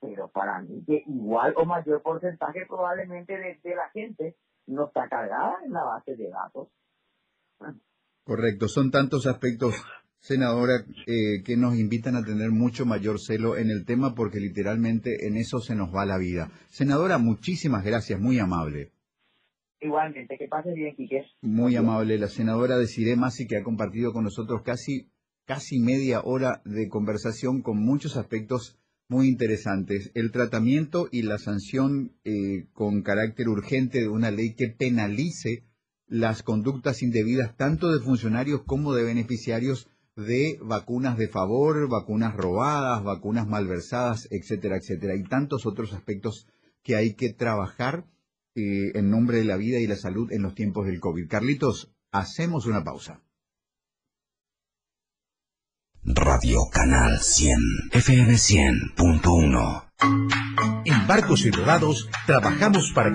pero 0.01 0.29
para 0.29 0.61
mí 0.61 0.83
que 0.85 1.05
igual 1.07 1.55
o 1.57 1.65
mayor 1.65 2.03
porcentaje 2.03 2.67
probablemente 2.67 3.33
de, 3.35 3.75
la 3.75 3.89
gente 3.91 4.37
no 4.67 4.87
está 4.87 5.09
cargada 5.09 5.59
en 5.65 5.73
la 5.73 5.85
base 5.85 6.17
de 6.17 6.29
datos. 6.29 6.69
Correcto, 8.25 8.67
son 8.67 8.91
tantos 8.91 9.29
aspectos, 9.29 9.77
senadora, 10.19 10.85
eh, 11.07 11.45
que 11.45 11.57
nos 11.57 11.77
invitan 11.77 12.17
a 12.17 12.25
tener 12.25 12.51
mucho 12.51 12.85
mayor 12.85 13.21
celo 13.21 13.57
en 13.57 13.71
el 13.71 13.85
tema 13.85 14.17
porque 14.17 14.41
literalmente 14.41 15.29
en 15.29 15.37
eso 15.37 15.61
se 15.61 15.77
nos 15.77 15.95
va 15.95 16.05
la 16.05 16.19
vida. 16.19 16.51
Senadora, 16.69 17.19
muchísimas 17.19 17.85
gracias, 17.85 18.19
muy 18.19 18.41
amable. 18.41 18.96
Igualmente, 19.81 20.39
que 20.39 20.49
pase 20.49 20.73
bien, 20.73 20.97
Quique. 20.97 21.25
Muy 21.43 21.77
amable, 21.77 22.19
la 22.19 22.29
senadora 22.29 22.79
Desiree 22.79 23.17
Masi, 23.17 23.47
que 23.47 23.59
ha 23.59 23.63
compartido 23.63 24.13
con 24.13 24.25
nosotros 24.25 24.63
casi, 24.63 25.11
casi 25.45 25.79
media 25.81 26.23
hora 26.23 26.63
de 26.65 26.89
conversación 26.89 27.63
con 27.63 27.79
muchos 27.79 28.17
aspectos 28.17 28.79
muy 29.09 29.29
interesantes. 29.29 30.11
El 30.15 30.33
tratamiento 30.33 31.09
y 31.13 31.23
la 31.23 31.39
sanción 31.39 32.17
eh, 32.25 32.67
con 32.73 33.03
carácter 33.03 33.49
urgente 33.49 34.01
de 34.01 34.09
una 34.09 34.31
ley 34.31 34.55
que 34.55 34.69
penalice 34.69 35.65
las 36.09 36.43
conductas 36.43 37.03
indebidas 37.03 37.57
tanto 37.57 37.93
de 37.93 38.03
funcionarios 38.03 38.63
como 38.63 38.95
de 38.95 39.05
beneficiarios 39.05 39.89
de 40.17 40.59
vacunas 40.63 41.19
de 41.19 41.29
favor, 41.29 41.89
vacunas 41.89 42.35
robadas, 42.35 43.05
vacunas 43.05 43.47
malversadas, 43.47 44.27
etcétera, 44.31 44.77
etcétera, 44.79 45.15
y 45.15 45.23
tantos 45.25 45.67
otros 45.67 45.93
aspectos 45.93 46.49
que 46.83 46.97
hay 46.97 47.15
que 47.15 47.33
trabajar 47.33 48.07
eh, 48.57 48.93
en 48.95 49.11
nombre 49.11 49.39
de 49.39 49.45
la 49.45 49.57
vida 49.57 49.79
y 49.79 49.87
la 49.87 49.97
salud 49.97 50.33
en 50.33 50.43
los 50.43 50.55
tiempos 50.55 50.87
del 50.87 50.99
COVID. 50.99 51.29
Carlitos, 51.29 51.95
hacemos 52.11 52.67
una 52.67 52.83
pausa. 52.83 53.23
Radio 56.03 56.61
Canal 56.73 57.19
100, 57.21 57.59
FM 57.93 58.33
100.1. 58.35 59.87
En 60.85 61.07
Barcos 61.07 61.45
y 61.45 61.51
Rodados 61.51 62.09
trabajamos 62.27 62.93
para 62.95 63.11
que 63.11 63.15